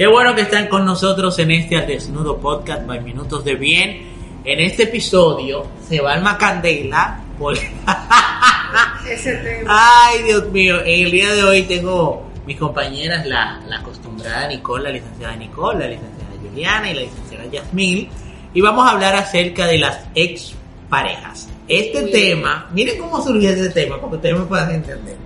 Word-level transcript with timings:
Qué 0.00 0.06
bueno 0.06 0.34
que 0.34 0.40
están 0.40 0.68
con 0.68 0.86
nosotros 0.86 1.38
en 1.40 1.50
este 1.50 1.76
Al 1.76 1.86
Desnudo 1.86 2.38
Podcast 2.38 2.86
by 2.86 3.02
Minutos 3.02 3.44
de 3.44 3.54
Bien. 3.54 4.00
En 4.46 4.58
este 4.58 4.84
episodio 4.84 5.66
se 5.86 6.00
va 6.00 6.14
alma 6.14 6.38
candela 6.38 7.20
por... 7.38 7.54
Ese 9.06 9.34
tema. 9.34 9.68
Ay, 9.68 10.22
Dios 10.22 10.50
mío. 10.50 10.80
En 10.80 11.04
el 11.04 11.10
día 11.10 11.30
de 11.34 11.44
hoy 11.44 11.64
tengo 11.64 12.30
mis 12.46 12.56
compañeras, 12.56 13.26
la, 13.26 13.60
la 13.68 13.80
acostumbrada 13.80 14.48
Nicole, 14.48 14.84
la 14.84 14.90
licenciada 14.92 15.36
Nicole, 15.36 15.80
la 15.80 15.88
licenciada 15.88 16.30
Juliana 16.48 16.90
y 16.90 16.94
la 16.94 17.00
licenciada 17.02 17.44
Yasmil. 17.50 18.08
Y 18.54 18.60
vamos 18.62 18.88
a 18.88 18.92
hablar 18.92 19.14
acerca 19.16 19.66
de 19.66 19.76
las 19.80 20.00
ex 20.14 20.54
parejas. 20.88 21.46
Este 21.68 22.04
tema, 22.04 22.70
miren 22.72 22.98
cómo 22.98 23.22
surgió 23.22 23.50
este 23.50 23.68
tema, 23.68 23.96
para 23.96 24.08
que 24.08 24.16
ustedes 24.16 24.38
me 24.38 24.46
puedan 24.46 24.70
entender. 24.70 25.16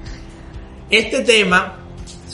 Este 0.90 1.20
tema 1.20 1.83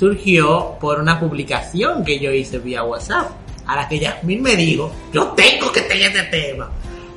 surgió 0.00 0.78
por 0.80 0.98
una 0.98 1.20
publicación 1.20 2.02
que 2.02 2.18
yo 2.18 2.32
hice 2.32 2.58
vía 2.58 2.82
WhatsApp, 2.82 3.32
a 3.66 3.76
la 3.76 3.86
que 3.86 3.98
Yasmín 3.98 4.40
me 4.40 4.56
dijo, 4.56 4.90
yo 5.12 5.26
tengo 5.36 5.70
que 5.70 5.82
tener 5.82 6.16
este 6.16 6.22
tema, 6.22 6.70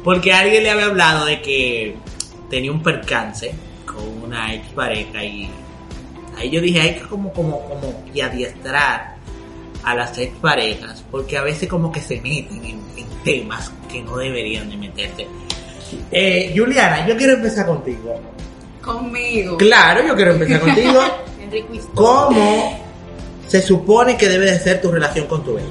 porque 0.04 0.34
alguien 0.34 0.64
le 0.64 0.70
había 0.70 0.88
hablado 0.88 1.26
de 1.26 1.42
que 1.42 1.96
tenía 2.50 2.74
un 2.74 2.84
percance 2.84 3.54
con 3.86 4.06
una 4.22 4.54
ex 4.54 4.68
pareja 4.74 5.24
y 5.24 5.50
ahí 6.38 6.50
yo 6.50 6.60
dije, 6.60 6.82
hay 6.82 6.96
que 6.96 7.04
como, 7.04 7.32
como, 7.32 7.62
como 7.70 8.04
que 8.12 8.22
adiestrar 8.22 9.16
a 9.86 9.96
las 9.96 10.18
ex 10.18 10.36
parejas, 10.40 11.06
porque 11.10 11.38
a 11.38 11.42
veces 11.42 11.70
como 11.70 11.90
que 11.90 12.02
se 12.02 12.20
meten 12.20 12.66
en, 12.66 12.82
en 12.98 13.08
temas 13.24 13.72
que 13.90 14.02
no 14.02 14.18
deberían 14.18 14.70
de 14.70 14.76
meterse. 14.76 15.26
Eh, 16.12 16.54
Juliana, 16.54 17.08
yo 17.08 17.16
quiero 17.16 17.36
empezar 17.36 17.66
contigo. 17.66 18.20
Conmigo. 18.82 19.56
Claro, 19.56 20.06
yo 20.06 20.16
quiero 20.18 20.34
empezar 20.34 20.60
contigo. 20.60 21.02
¿Cómo 21.94 22.80
se 23.48 23.62
supone 23.62 24.18
que 24.18 24.30
debe 24.30 24.52
de 24.52 24.60
ser 24.60 24.82
tu 24.82 24.92
relación 24.92 25.28
con 25.28 25.44
tu 25.44 25.58
ex? 25.58 25.68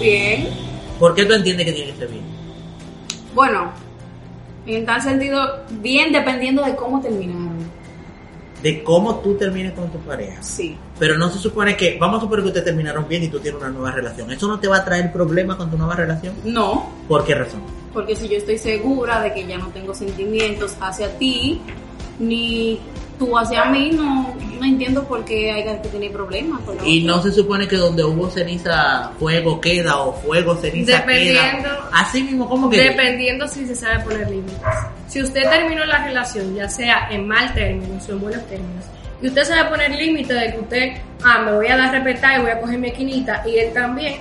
Bien. 0.00 0.48
¿Por 0.98 1.14
qué 1.14 1.24
tú 1.24 1.34
entiendes 1.34 1.66
que 1.66 1.72
tiene 1.72 1.92
que 1.92 1.98
ser 1.98 2.08
bien? 2.08 2.24
Bueno, 3.34 3.72
en 4.66 4.84
tal 4.86 5.02
sentido, 5.02 5.64
bien 5.70 6.12
dependiendo 6.12 6.64
de 6.64 6.74
cómo 6.76 7.00
terminaron. 7.00 7.70
De 8.62 8.82
cómo 8.84 9.16
tú 9.16 9.34
termines 9.34 9.72
con 9.72 9.90
tu 9.90 9.98
pareja. 9.98 10.40
Sí. 10.42 10.76
Pero 10.98 11.18
no 11.18 11.28
se 11.30 11.38
supone 11.38 11.76
que, 11.76 11.98
vamos 11.98 12.18
a 12.18 12.20
suponer 12.20 12.44
que 12.44 12.48
ustedes 12.48 12.66
terminaron 12.66 13.08
bien 13.08 13.24
y 13.24 13.28
tú 13.28 13.40
tienes 13.40 13.60
una 13.60 13.70
nueva 13.70 13.90
relación. 13.90 14.30
¿Eso 14.30 14.46
no 14.46 14.60
te 14.60 14.68
va 14.68 14.76
a 14.78 14.84
traer 14.84 15.12
problemas 15.12 15.56
con 15.56 15.70
tu 15.70 15.76
nueva 15.76 15.96
relación? 15.96 16.34
No, 16.44 16.90
¿Por 17.08 17.24
qué 17.24 17.34
razón? 17.34 17.60
porque 17.92 18.16
si 18.16 18.28
yo 18.28 18.38
estoy 18.38 18.56
segura 18.58 19.20
de 19.20 19.34
que 19.34 19.46
ya 19.46 19.58
no 19.58 19.68
tengo 19.68 19.94
sentimientos 19.94 20.74
hacia 20.80 21.16
ti, 21.18 21.60
ni 22.18 22.80
tú 23.24 23.38
hacia 23.38 23.64
mí, 23.66 23.90
no, 23.92 24.34
no 24.58 24.64
entiendo 24.64 25.04
por 25.04 25.24
qué 25.24 25.52
hay 25.52 25.64
que 25.64 25.88
tener 25.88 26.10
problemas. 26.12 26.60
con 26.62 26.76
Y 26.86 27.02
otra. 27.02 27.16
no 27.16 27.22
se 27.22 27.32
supone 27.32 27.68
que 27.68 27.76
donde 27.76 28.02
hubo 28.04 28.28
ceniza, 28.30 29.12
fuego 29.18 29.60
queda 29.60 29.98
o 30.00 30.12
fuego, 30.12 30.56
ceniza 30.56 30.98
Dependiendo- 30.98 31.40
queda. 31.68 31.88
Así 31.92 32.22
mismo, 32.22 32.48
¿cómo 32.48 32.68
que? 32.68 32.78
Dependiendo 32.82 33.46
si 33.46 33.66
se 33.66 33.74
sabe 33.76 34.02
poner 34.04 34.28
límites. 34.30 34.56
Si 35.08 35.22
usted 35.22 35.42
terminó 35.48 35.84
la 35.84 36.04
relación, 36.04 36.54
ya 36.56 36.68
sea 36.68 37.08
en 37.10 37.26
mal 37.28 37.52
términos 37.54 38.08
o 38.08 38.12
en 38.12 38.20
buenos 38.20 38.44
términos, 38.46 38.84
y 39.22 39.28
usted 39.28 39.44
sabe 39.44 39.70
poner 39.70 39.90
límites 39.92 40.40
de 40.40 40.52
que 40.52 40.58
usted, 40.58 40.92
ah, 41.24 41.42
me 41.44 41.52
voy 41.52 41.66
a 41.68 41.76
dar 41.76 41.88
a 41.88 41.92
respetar 41.92 42.38
y 42.38 42.42
voy 42.42 42.50
a 42.50 42.60
coger 42.60 42.78
mi 42.78 42.88
esquinita, 42.88 43.42
y 43.46 43.56
él 43.56 43.72
también, 43.72 44.14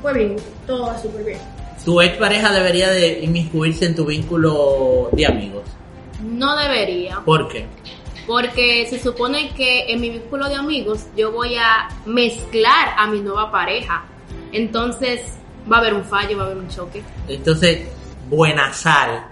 pues 0.00 0.14
bien, 0.14 0.36
todo 0.66 0.86
va 0.86 0.98
súper 0.98 1.24
bien. 1.24 1.38
Tu 1.84 2.00
ex 2.00 2.16
pareja 2.16 2.52
debería 2.52 2.88
de 2.90 3.20
inmiscuirse 3.22 3.84
en 3.86 3.94
tu 3.94 4.06
vínculo 4.06 5.08
de 5.12 5.26
amigos. 5.26 5.62
No 6.24 6.56
debería, 6.56 7.20
¿Por 7.24 7.48
qué? 7.48 7.66
Porque 8.26 8.86
se 8.88 8.98
supone 8.98 9.50
que 9.50 9.92
en 9.92 10.00
mi 10.00 10.10
vínculo 10.10 10.48
de 10.48 10.56
amigos 10.56 11.06
yo 11.16 11.30
voy 11.32 11.56
a 11.56 11.88
mezclar 12.06 12.94
a 12.96 13.06
mi 13.06 13.20
nueva 13.20 13.50
pareja. 13.50 14.04
Entonces 14.52 15.20
va 15.70 15.76
a 15.76 15.80
haber 15.80 15.94
un 15.94 16.04
fallo, 16.04 16.36
va 16.36 16.44
a 16.44 16.46
haber 16.46 16.58
un 16.58 16.68
choque. 16.68 17.02
Entonces, 17.28 17.86
buena 18.28 18.72
sal, 18.72 19.26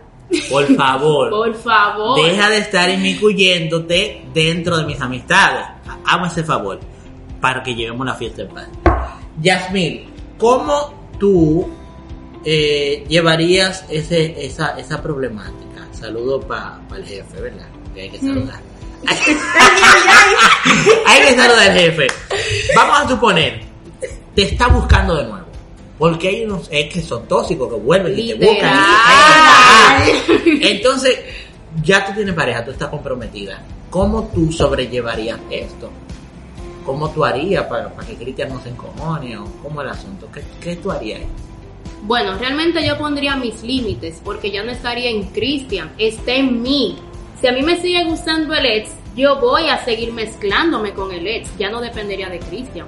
por 0.50 0.66
favor. 0.76 1.30
Por 1.30 1.54
favor. 1.54 2.22
Deja 2.22 2.48
de 2.48 2.58
estar 2.58 2.88
inmiscuyéndote 2.90 4.26
dentro 4.32 4.76
de 4.76 4.84
mis 4.84 5.00
amistades. 5.00 5.66
Hazme 6.06 6.28
ese 6.28 6.44
favor 6.44 6.78
para 7.40 7.62
que 7.62 7.74
llevemos 7.74 8.06
la 8.06 8.14
fiesta 8.14 8.42
en 8.42 8.48
paz. 8.48 8.68
Yasmín, 9.40 10.04
¿cómo 10.38 10.94
tú 11.18 11.68
eh, 12.44 13.04
llevarías 13.08 13.84
ese, 13.88 14.44
esa, 14.44 14.78
esa 14.78 15.02
problemática? 15.02 15.88
Saludo 15.92 16.40
para 16.40 16.80
el 16.96 17.04
jefe, 17.04 17.40
¿verdad? 17.40 17.66
Que 17.94 18.02
hay 18.02 18.10
que 18.10 18.18
saludar. 18.18 18.60
Hay 21.06 21.20
que 21.22 21.34
saludar 21.36 21.70
al 21.70 21.78
jefe. 21.78 22.06
Vamos 22.74 23.00
a 23.00 23.08
suponer, 23.08 23.60
te 24.34 24.42
está 24.42 24.68
buscando 24.68 25.16
de 25.16 25.24
nuevo. 25.24 25.44
Porque 25.98 26.28
hay 26.28 26.44
unos 26.44 26.68
ex 26.72 26.94
que 26.94 27.02
son 27.02 27.26
tóxicos, 27.28 27.68
que 27.68 27.76
vuelven 27.76 28.18
y 28.18 28.32
te 28.32 28.46
buscan. 28.46 28.74
Entonces, 30.60 31.20
ya 31.82 32.04
tú 32.04 32.12
tienes 32.12 32.34
pareja, 32.34 32.64
tú 32.64 32.72
estás 32.72 32.88
comprometida. 32.88 33.62
¿Cómo 33.90 34.28
tú 34.34 34.50
sobrellevarías 34.50 35.38
esto? 35.50 35.90
¿Cómo 36.84 37.10
tú 37.10 37.24
harías 37.24 37.64
para, 37.64 37.88
para 37.94 38.06
que 38.06 38.16
Cristian 38.16 38.48
no 38.50 38.60
se 38.60 38.70
encojone? 38.70 39.38
¿O 39.38 39.44
cómo 39.62 39.82
el 39.82 39.88
asunto? 39.88 40.28
¿Qué, 40.32 40.42
qué 40.60 40.76
tú 40.76 40.90
harías? 40.90 41.20
Bueno, 42.02 42.36
realmente 42.36 42.84
yo 42.86 42.98
pondría 42.98 43.36
mis 43.36 43.62
límites 43.62 44.20
porque 44.22 44.50
ya 44.50 44.62
no 44.62 44.72
estaría 44.72 45.08
en 45.10 45.22
Cristian, 45.30 45.92
está 45.96 46.34
en 46.34 46.60
mí. 46.60 46.98
Si 47.44 47.48
a 47.48 47.52
mí 47.52 47.60
me 47.60 47.78
sigue 47.78 48.02
gustando 48.04 48.54
el 48.54 48.64
ex, 48.64 48.88
yo 49.14 49.36
voy 49.36 49.68
a 49.68 49.84
seguir 49.84 50.14
mezclándome 50.14 50.94
con 50.94 51.12
el 51.12 51.26
ex, 51.26 51.50
ya 51.58 51.68
no 51.68 51.82
dependería 51.82 52.30
de 52.30 52.38
Cristian. 52.38 52.86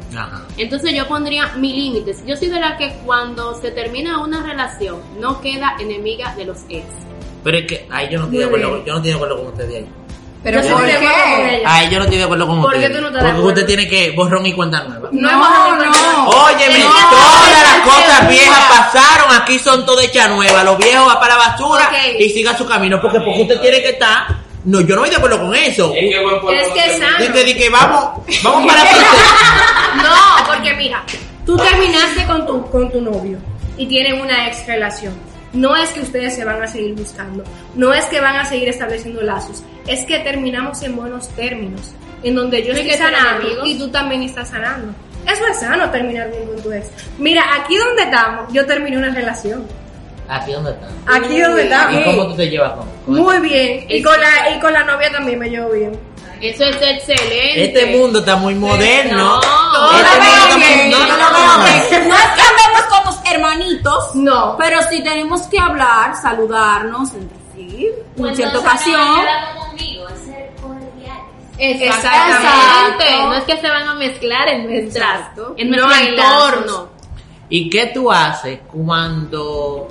Entonces 0.56 0.94
yo 0.94 1.06
pondría 1.06 1.48
mis 1.56 1.74
límites. 1.74 2.24
Yo 2.24 2.38
soy 2.38 2.48
de 2.48 2.58
la 2.58 2.78
que 2.78 2.96
cuando 3.04 3.60
se 3.60 3.70
termina 3.70 4.18
una 4.18 4.42
relación 4.42 5.02
no 5.20 5.42
queda 5.42 5.76
enemiga 5.78 6.34
de 6.36 6.46
los 6.46 6.60
ex. 6.70 6.86
Pero 7.44 7.58
es 7.58 7.66
que 7.66 7.86
ahí 7.90 8.08
yo 8.10 8.18
no 8.18 8.24
estoy 8.24 8.38
de 8.38 8.44
acuerdo, 8.46 8.82
yo 8.82 8.92
no 8.92 8.96
estoy 8.96 9.10
de 9.10 9.14
acuerdo 9.14 9.36
con 9.36 9.46
ustedes 9.48 9.74
ahí. 9.76 9.86
Pero 10.42 10.62
Yo 10.62 10.72
con 10.72 10.84
qué? 10.86 11.56
ella. 11.58 11.74
Ahí 11.74 11.90
yo 11.90 11.98
no 11.98 12.04
estoy 12.04 12.18
de 12.18 12.24
acuerdo 12.24 12.46
con 12.46 12.62
¿Por 12.62 12.80
qué 12.80 12.88
tú 12.88 13.00
no 13.02 13.08
estás 13.08 13.24
de 13.24 13.30
Porque 13.32 13.46
usted 13.48 13.66
tiene 13.66 13.88
que 13.88 14.12
borrón 14.12 14.46
y 14.46 14.54
cuenta 14.54 14.84
nueva. 14.84 15.10
No, 15.12 15.30
No, 15.32 15.76
no, 15.76 15.84
no. 15.84 16.28
Óyeme, 16.28 16.78
No, 16.78 17.10
todas 17.10 17.62
las 17.62 17.80
cosas 17.84 18.28
viejas 18.30 18.64
pasaron, 18.70 19.36
aquí 19.38 19.58
son 19.58 19.84
todo 19.84 20.00
hecha 20.00 20.28
nueva. 20.28 20.64
Los 20.64 20.78
viejos 20.78 21.06
va 21.06 21.20
para 21.20 21.36
la 21.36 21.48
basura 21.48 21.90
y 22.18 22.30
siga 22.30 22.56
su 22.56 22.64
camino. 22.64 22.98
Porque, 23.02 23.20
porque 23.20 23.42
usted 23.42 23.60
tiene 23.60 23.82
que 23.82 23.90
estar. 23.90 24.45
No, 24.66 24.80
yo 24.80 24.96
no 24.96 25.02
voy 25.02 25.10
de 25.10 25.16
acuerdo 25.16 25.40
con 25.40 25.54
eso. 25.54 25.94
Es 25.94 26.12
que 26.12 26.22
buen 26.22 26.40
pueblo 26.40 26.60
Es 26.60 26.68
que 26.70 26.90
es 26.90 26.98
sano. 26.98 27.18
Dice 27.18 27.56
que, 27.56 27.70
vamos, 27.70 28.20
vamos 28.42 28.66
para 28.72 28.82
No, 30.02 30.46
porque 30.52 30.74
mira, 30.74 31.04
tú 31.46 31.56
terminaste 31.56 32.26
con 32.26 32.44
tu, 32.44 32.68
con 32.68 32.90
tu 32.90 33.00
novio 33.00 33.38
y 33.78 33.86
tienen 33.86 34.20
una 34.20 34.48
ex 34.48 34.66
relación. 34.66 35.14
No 35.52 35.76
es 35.76 35.90
que 35.90 36.00
ustedes 36.00 36.34
se 36.34 36.44
van 36.44 36.60
a 36.60 36.66
seguir 36.66 36.94
buscando, 36.96 37.44
no 37.76 37.94
es 37.94 38.04
que 38.06 38.20
van 38.20 38.36
a 38.36 38.44
seguir 38.44 38.68
estableciendo 38.68 39.22
lazos, 39.22 39.62
es 39.86 40.04
que 40.04 40.18
terminamos 40.18 40.82
en 40.82 40.96
buenos 40.96 41.28
términos, 41.30 41.94
en 42.24 42.34
donde 42.34 42.62
yo 42.62 42.72
estoy 42.72 42.90
sanando 42.92 43.64
y 43.64 43.78
tú 43.78 43.88
también 43.88 44.24
estás 44.24 44.50
sanando. 44.50 44.92
Eso 45.26 45.46
es 45.46 45.60
sano 45.60 45.88
terminar 45.90 46.30
bien 46.30 46.46
con 46.46 46.60
tu 46.60 46.72
ex. 46.72 46.88
Mira, 47.18 47.42
aquí 47.54 47.76
donde 47.76 48.02
estamos, 48.02 48.52
yo 48.52 48.66
terminé 48.66 48.98
una 48.98 49.14
relación. 49.14 49.66
Aquí 50.28 50.52
donde 50.52 50.70
está. 50.72 50.86
Aquí 51.06 51.40
donde 51.40 51.62
¿Y 51.62 51.66
estamos. 51.66 52.04
cómo 52.04 52.26
tú 52.28 52.34
te 52.36 52.48
llevas 52.48 52.72
con, 52.72 52.88
con 53.06 53.14
Muy 53.16 53.38
bien. 53.40 53.86
Y 53.88 54.02
con, 54.02 54.20
la, 54.20 54.50
y 54.56 54.60
con 54.60 54.72
la 54.72 54.82
novia 54.84 55.10
también 55.12 55.38
me 55.38 55.48
llevo 55.48 55.70
bien. 55.70 55.98
Eso 56.40 56.64
es 56.64 56.76
excelente. 56.76 57.64
Este 57.64 57.86
mundo 57.96 58.18
está 58.18 58.36
muy 58.36 58.54
moderno. 58.54 59.40
No. 59.40 59.92
Este 59.96 60.18
mundo 60.20 60.36
está 60.44 60.56
muy- 60.58 60.66
Bien, 60.66 60.90
no, 60.90 60.98
no, 60.98 61.06
no, 61.06 61.16
no, 61.16 61.30
no, 61.30 61.30
no, 61.30 61.56
no. 61.58 61.58
no 61.58 61.66
es 61.66 61.84
que 61.88 61.96
andemos 61.96 62.82
como 62.90 63.06
hermanitos, 63.30 64.14
No. 64.14 64.56
pero 64.58 64.78
sí 64.90 65.02
tenemos 65.02 65.42
que 65.48 65.58
hablar, 65.58 66.14
saludarnos, 66.20 67.12
entre 67.14 67.36
sí, 67.54 67.88
en 68.18 68.36
cierta 68.36 68.58
ocasión. 68.58 69.00
conmigo, 69.58 70.06
ser 70.24 70.50
cordiales. 70.60 71.24
Exactamente. 71.58 73.04
Exacto. 73.04 73.26
No 73.26 73.34
es 73.34 73.44
que 73.44 73.56
se 73.58 73.68
van 73.68 73.88
a 73.88 73.94
mezclar 73.94 74.48
en 74.48 74.66
nuestras, 74.70 75.20
Exacto. 75.20 75.54
en 75.56 75.70
No 75.70 75.76
nuestro 75.86 75.94
hay 76.04 76.08
entorno. 76.08 76.88
¿Y 77.48 77.70
qué 77.70 77.86
tú 77.94 78.10
haces 78.12 78.58
cuando 78.72 79.88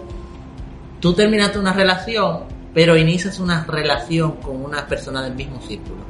tú 1.06 1.14
terminaste 1.14 1.60
una 1.60 1.72
relación, 1.72 2.46
pero 2.74 2.98
inicias 2.98 3.38
una 3.38 3.64
relación 3.66 4.38
con 4.38 4.66
una 4.66 4.88
persona 4.88 5.22
del 5.22 5.36
mismo 5.36 5.62
círculo? 5.62 6.04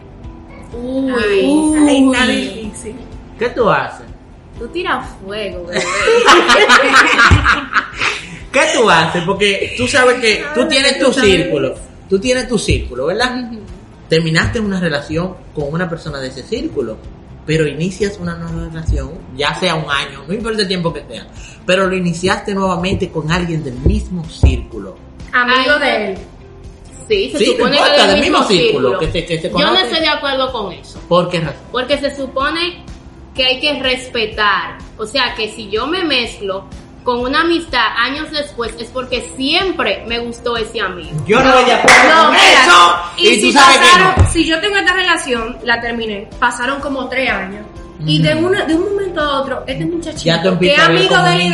Uy. 0.71 1.11
Ay, 1.11 2.05
está 2.05 2.25
Uy. 2.27 2.35
difícil. 2.37 2.95
¿Qué 3.37 3.49
tú 3.49 3.69
haces? 3.69 4.05
Tú 4.57 4.69
tiras 4.69 5.05
fuego, 5.21 5.65
bebé. 5.65 5.83
¿Qué 8.53 8.61
tú 8.73 8.89
haces? 8.89 9.21
Porque 9.25 9.73
tú 9.75 9.85
sabes 9.85 10.21
que 10.21 10.45
tú 10.55 10.65
tienes 10.65 10.97
tu 10.97 11.11
círculo. 11.11 11.75
Tú 12.09 12.17
tienes 12.17 12.47
tu 12.47 12.57
círculo, 12.57 13.07
¿verdad? 13.07 13.51
Terminaste 14.07 14.61
una 14.61 14.79
relación 14.79 15.35
con 15.53 15.73
una 15.73 15.89
persona 15.89 16.21
de 16.21 16.29
ese 16.29 16.41
círculo, 16.41 16.97
pero 17.45 17.67
inicias 17.67 18.17
una 18.19 18.35
nueva 18.35 18.69
relación, 18.69 19.11
ya 19.35 19.53
sea 19.55 19.75
un 19.75 19.89
año, 19.89 20.23
no 20.27 20.33
importa 20.33 20.61
el 20.61 20.67
tiempo 20.67 20.91
que 20.93 21.03
sea, 21.07 21.27
pero 21.65 21.87
lo 21.87 21.95
iniciaste 21.95 22.53
nuevamente 22.53 23.09
con 23.11 23.31
alguien 23.31 23.63
del 23.63 23.75
mismo 23.75 24.23
círculo. 24.25 24.95
Amigo 25.31 25.77
de 25.79 26.11
él. 26.11 26.17
Sí, 27.07 27.29
se 27.31 27.37
Sí, 27.37 27.45
no 27.45 27.51
supone 27.57 27.75
importa, 27.75 27.95
que 27.95 28.01
es 28.01 28.07
del 28.07 28.15
el 28.15 28.21
mismo 28.21 28.39
mismo 28.39 28.49
círculo, 28.49 28.89
círculo. 28.89 28.99
que 28.99 29.11
se- 29.11 29.25
que 29.27 29.41
se 29.41 29.49
Yo 29.51 29.57
no 29.59 29.75
estoy 29.77 29.99
de 29.99 30.07
acuerdo 30.07 30.51
con 30.51 30.71
eso. 30.71 30.99
¿Por 31.07 31.29
qué 31.29 31.39
razón? 31.41 31.61
Porque 31.71 31.97
se 31.99 32.15
supone 32.15 32.83
que 33.35 33.45
hay 33.45 33.59
que 33.59 33.79
respetar. 33.83 34.77
O 34.97 35.05
sea, 35.05 35.35
que 35.35 35.49
si 35.51 35.69
yo 35.69 35.85
me 35.85 36.03
mezclo 36.03 36.65
con 37.05 37.19
una 37.21 37.41
amistad 37.41 37.85
años 37.97 38.29
después 38.31 38.73
es 38.77 38.89
porque 38.89 39.31
siempre 39.37 40.03
me 40.07 40.19
gustó 40.19 40.57
ese 40.57 40.81
amigo. 40.81 41.11
Yo 41.25 41.39
no 41.41 41.53
voy 41.53 41.63
de 41.63 41.73
acuerdo 41.73 42.25
con 42.25 42.35
eso. 42.35 42.95
Y, 43.17 43.27
Y, 43.29 43.35
si 43.39 43.47
tú 43.53 43.59
sabes 43.59 43.77
pasaron, 43.77 44.15
que 44.15 44.21
no. 44.23 44.29
si 44.31 44.45
yo 44.45 44.59
tengo 44.59 44.75
esta 44.75 44.93
relación, 44.93 45.57
la 45.63 45.79
terminé, 45.79 46.27
pasaron 46.39 46.81
como 46.81 47.07
tres 47.07 47.29
años. 47.31 47.65
Y 48.05 48.21
de, 48.21 48.35
una, 48.35 48.65
de 48.65 48.75
un 48.75 48.83
momento 48.91 49.21
a 49.21 49.39
otro, 49.41 49.63
este 49.65 49.85
muchachito, 49.85 50.59
que 50.59 50.75
amigo 50.75 51.15
de 51.23 51.45
él 51.47 51.53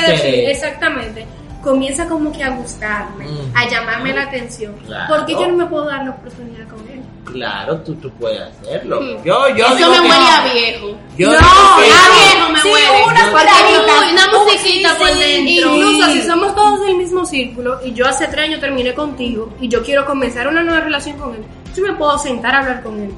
exactamente, 0.50 1.26
comienza 1.62 2.08
como 2.08 2.32
que 2.32 2.44
a 2.44 2.50
gustarme, 2.50 3.26
Mm. 3.26 3.52
a 3.56 3.70
llamarme 3.70 4.14
la 4.14 4.24
atención. 4.24 4.74
Claro. 4.88 5.14
Porque 5.16 5.34
yo 5.34 5.48
no 5.48 5.56
me 5.58 5.66
puedo 5.68 5.86
dar 5.86 6.04
la 6.04 6.10
oportunidad 6.12 6.68
con 6.68 6.80
él. 6.90 6.91
Claro, 7.26 7.78
tú, 7.82 7.94
tú 7.96 8.10
puedes 8.12 8.42
hacerlo. 8.42 9.00
Yo, 9.24 9.48
yo 9.56 9.66
Eso 9.68 9.76
digo 9.76 9.90
me 9.92 9.96
que 9.96 10.02
huele 10.02 10.20
no. 10.20 10.28
a 10.28 10.54
viejo. 10.54 10.88
Yo 11.18 11.32
No, 11.32 11.38
A 11.38 11.80
viejo 11.80 12.50
me 12.52 12.62
Sí, 12.62 12.70
huele. 12.70 13.32
palabritas. 13.32 14.02
uy, 14.02 14.12
una 14.14 14.26
Uh, 14.32 14.44
musiquita 14.44 14.90
sí, 14.90 14.96
por 14.98 15.08
sí. 15.10 15.20
dentro. 15.20 15.76
Incluso 15.76 16.12
si 16.12 16.22
somos 16.24 16.56
todos 16.56 16.82
del 16.82 16.96
mismo 16.98 17.26
círculo 17.26 17.80
y 17.84 17.94
yo 17.94 18.08
hace 18.08 18.28
tres 18.28 18.46
años 18.46 18.60
terminé 18.60 18.94
contigo 18.94 19.54
y 19.62 19.68
yo 19.68 19.84
quiero 19.84 20.06
comenzar 20.06 20.48
una 20.48 20.64
nueva 20.64 20.82
relación 20.82 21.18
con 21.18 21.36
él, 21.36 21.44
yo 21.76 21.84
me 21.84 21.94
puedo 21.94 22.18
sentar 22.18 22.56
a 22.56 22.60
hablar 22.60 22.84
con 22.84 23.00
él. 23.00 23.12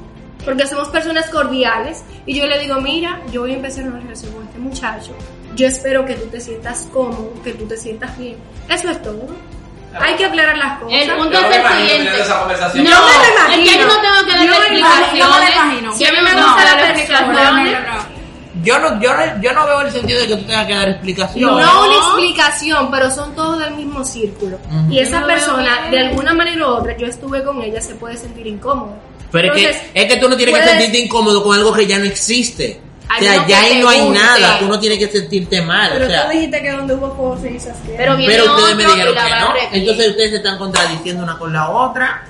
Porque 0.44 0.68
somos 0.68 0.90
personas 0.90 1.30
cordiales 1.30 2.04
y 2.26 2.36
yo 2.36 2.46
le 2.46 2.60
digo, 2.60 2.76
mira, 2.82 3.22
yo 3.32 3.42
voy 3.42 3.52
a 3.52 3.56
empezar 3.56 3.86
una 3.86 4.00
relación 4.02 4.34
con 4.34 4.44
este 4.44 4.60
muchacho. 4.60 5.12
Yo 5.56 5.68
espero 5.68 6.04
que 6.06 6.16
tú 6.16 6.28
te 6.28 6.42
sientas 6.42 6.88
cómodo, 6.92 7.32
que 7.44 7.54
tú 7.54 7.66
te 7.66 7.78
sientas 7.78 8.18
bien. 8.18 8.36
Eso 8.68 8.90
es 8.90 9.02
todo. 9.02 9.28
Hay 10.00 10.16
que 10.16 10.26
aclarar 10.26 10.58
las 10.58 10.80
cosas. 10.80 11.00
El 11.02 11.12
punto 11.12 11.32
Yo 11.34 11.40
es 11.40 11.50
me 11.50 11.56
el 11.56 11.62
imagino 11.62 11.88
siguiente. 11.88 12.22
esa. 12.22 12.36
No, 12.36 12.48
Yo 12.50 12.84
me 12.84 12.90
lo 12.90 13.08
es 13.08 13.18
que 13.24 13.62
imagino. 13.62 13.80
yo 13.80 13.88
no 13.88 14.02
tengo 14.02 14.26
que 14.26 14.32
dar 14.32 14.40
lo 14.40 14.44
imagino, 14.44 14.56
explicaciones. 14.56 15.20
yo 15.20 15.30
me 15.30 15.40
lo 15.40 15.52
imagino. 15.52 15.94
Si 15.98 16.06
a 16.06 16.12
mí 16.12 16.18
me 16.24 16.32
No, 16.34 16.38
gusta 16.38 16.62
no, 16.62 16.66
dar 16.66 16.78
no, 16.78 16.84
explicaciones. 16.86 17.78
Yo 18.64 18.78
no, 18.80 19.02
yo, 19.02 19.14
no, 19.14 19.42
yo 19.42 19.52
no 19.54 19.66
veo 19.66 19.82
el 19.82 19.92
sentido 19.92 20.20
de 20.22 20.28
que 20.28 20.36
tú 20.38 20.44
tengas 20.46 20.68
que 20.68 20.76
dar 20.76 20.90
explicación. 20.90 21.50
No, 21.52 21.60
No. 21.60 21.86
una 21.86 21.96
explicación, 21.98 22.92
pero 22.92 23.12
son 23.12 23.36
todos 23.36 23.60
del 23.60 23.74
mismo 23.76 24.04
círculo. 24.06 24.58
Ujú. 24.72 24.92
Y 24.94 25.00
esa 25.00 25.20
no 25.22 25.28
persona, 25.28 25.88
de 25.90 26.00
alguna 26.00 26.34
manera 26.34 26.68
u 26.68 26.70
otra, 26.70 26.96
yo 26.96 27.08
estuve 27.08 27.44
con 27.44 27.62
ella, 27.62 27.82
se 27.82 27.96
puede 27.96 28.16
sentir 28.16 28.46
incómoda. 28.48 28.94
Pero 29.32 29.52
es, 29.54 29.60
Entonces, 29.60 29.82
que, 29.94 30.02
es 30.04 30.14
que 30.14 30.18
tú 30.20 30.30
no 30.30 30.38
tienes 30.38 30.56
que 30.56 30.62
puedes- 30.62 30.78
sentirte 30.78 31.00
incómodo 31.06 31.44
con 31.44 31.58
algo 31.58 31.74
que 31.74 31.88
ya 31.88 31.98
no 31.98 32.06
existe. 32.06 32.80
O 33.10 33.20
sea, 33.20 33.48
ya 33.48 33.60
ahí 33.62 33.82
no 33.82 33.90
hay 33.90 34.02
guste. 34.02 34.20
nada. 34.20 34.60
Tú 34.60 34.66
no 34.66 34.80
tienes 34.80 35.00
que 35.00 35.08
sentirte 35.08 35.62
mal. 35.62 35.92
Pero 35.94 36.06
o 36.06 36.10
sea, 36.10 36.26
tú 36.26 36.32
dijiste 36.32 36.62
que 36.62 36.72
donde 36.72 36.94
hubo 36.96 37.16
fuego 37.16 37.38
se 37.40 37.52
hizo 37.52 37.70
asqueroso. 37.70 37.98
Pero 37.98 38.18
pero 38.18 38.56
ustedes 38.56 38.76
me 38.76 38.86
dijeron 38.86 39.16
que 39.16 39.30
no. 39.30 39.54
Entonces 39.72 40.08
ustedes 40.10 40.30
se 40.32 40.38
están 40.38 40.58
contradiciendo 40.58 41.24
una 41.24 41.38
con 41.38 41.54
la 41.54 41.70
otra. 41.70 42.24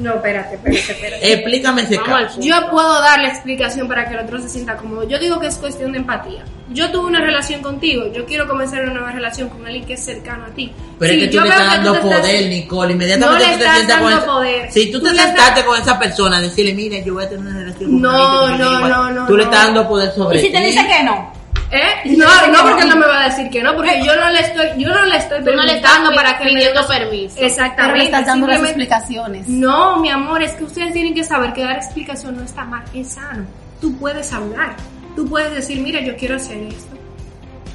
No, 0.00 0.14
espérate, 0.14 0.54
espérate, 0.56 0.92
espérate. 0.92 1.32
Explícame 1.32 1.82
ese 1.82 1.98
caso. 1.98 2.40
Yo 2.40 2.70
puedo 2.70 3.00
dar 3.00 3.20
la 3.20 3.28
explicación 3.28 3.86
para 3.86 4.08
que 4.08 4.14
el 4.14 4.20
otro 4.20 4.38
se 4.40 4.48
sienta 4.48 4.76
cómodo. 4.76 5.06
Yo 5.06 5.18
digo 5.18 5.38
que 5.38 5.46
es 5.48 5.56
cuestión 5.56 5.92
de 5.92 5.98
empatía. 5.98 6.42
Yo 6.72 6.90
tuve 6.90 7.06
una 7.08 7.20
relación 7.20 7.62
contigo, 7.62 8.04
yo 8.12 8.24
quiero 8.26 8.46
comenzar 8.46 8.82
una 8.84 8.92
nueva 8.94 9.10
relación 9.10 9.48
con 9.48 9.66
alguien 9.66 9.84
que 9.84 9.94
es 9.94 10.04
cercano 10.04 10.44
a 10.44 10.50
ti. 10.50 10.72
Pero 11.00 11.12
Si 11.12 11.18
es 11.18 11.24
que 11.24 11.28
tú 11.30 11.34
yo 11.38 11.42
le 11.42 11.48
estás 11.50 11.66
dando 11.66 11.94
estás- 11.96 12.20
poder, 12.20 12.48
Nicole. 12.48 12.86
No 12.88 12.92
Inmediatamente 12.94 13.46
le 13.46 13.52
tú 13.52 13.58
te 13.58 13.70
sientas 13.74 14.00
con 14.00 14.24
poder. 14.24 14.72
Si 14.72 14.90
tú 14.92 14.98
Tú 15.00 15.04
te 15.04 15.10
sentaste 15.16 15.40
estás- 15.60 15.64
con 15.64 15.80
esa 15.80 15.98
persona, 15.98 16.40
decirle, 16.40 16.72
mira, 16.74 16.98
yo 17.04 17.14
voy 17.14 17.24
a 17.24 17.28
tener 17.28 17.44
una 17.44 17.58
relación 17.58 17.90
con 17.90 18.00
No, 18.02 18.48
no, 18.56 18.88
no, 18.88 19.10
no, 19.10 19.26
Tú 19.26 19.36
le 19.36 19.44
no. 19.44 19.50
estás 19.50 19.64
dando 19.66 19.88
poder 19.88 20.12
sobre 20.14 20.38
Y 20.38 20.42
si 20.42 20.50
te 20.52 20.58
ti. 20.58 20.64
dice 20.66 20.86
que 20.86 21.02
no. 21.04 21.29
¿Eh? 21.70 22.16
No, 22.16 22.26
no, 22.48 22.62
porque 22.62 22.84
no. 22.84 22.96
me 22.96 23.06
va 23.06 23.24
a 23.24 23.28
decir 23.28 23.48
que 23.48 23.62
no, 23.62 23.76
porque 23.76 24.02
yo 24.04 24.16
no 24.16 24.28
le 24.30 24.40
estoy, 24.40 24.66
yo 24.76 24.88
no 24.88 25.04
le 25.04 25.16
estoy 25.16 25.44
Tú 25.44 25.52
no 25.52 25.62
le 25.62 25.76
estás 25.76 25.92
preguntando 25.92 26.14
para 26.16 26.38
que 26.38 26.44
pidiendo 26.46 26.86
permiso. 26.86 27.36
Exactamente. 27.38 27.82
Pero 27.82 27.96
le 27.96 28.04
estás 28.04 28.26
dando 28.26 28.46
las 28.48 28.62
explicaciones. 28.62 29.48
No, 29.48 29.98
mi 29.98 30.10
amor, 30.10 30.42
es 30.42 30.52
que 30.52 30.64
ustedes 30.64 30.92
tienen 30.92 31.14
que 31.14 31.22
saber 31.22 31.52
que 31.52 31.62
dar 31.62 31.76
explicación 31.76 32.36
no 32.36 32.42
está 32.42 32.64
mal, 32.64 32.82
es 32.92 33.12
sano. 33.12 33.44
Tú 33.80 33.96
puedes 33.96 34.32
hablar, 34.32 34.74
tú 35.14 35.28
puedes 35.28 35.54
decir, 35.54 35.80
mira, 35.80 36.00
yo 36.00 36.16
quiero 36.16 36.36
hacer 36.36 36.58
esto. 36.58 36.96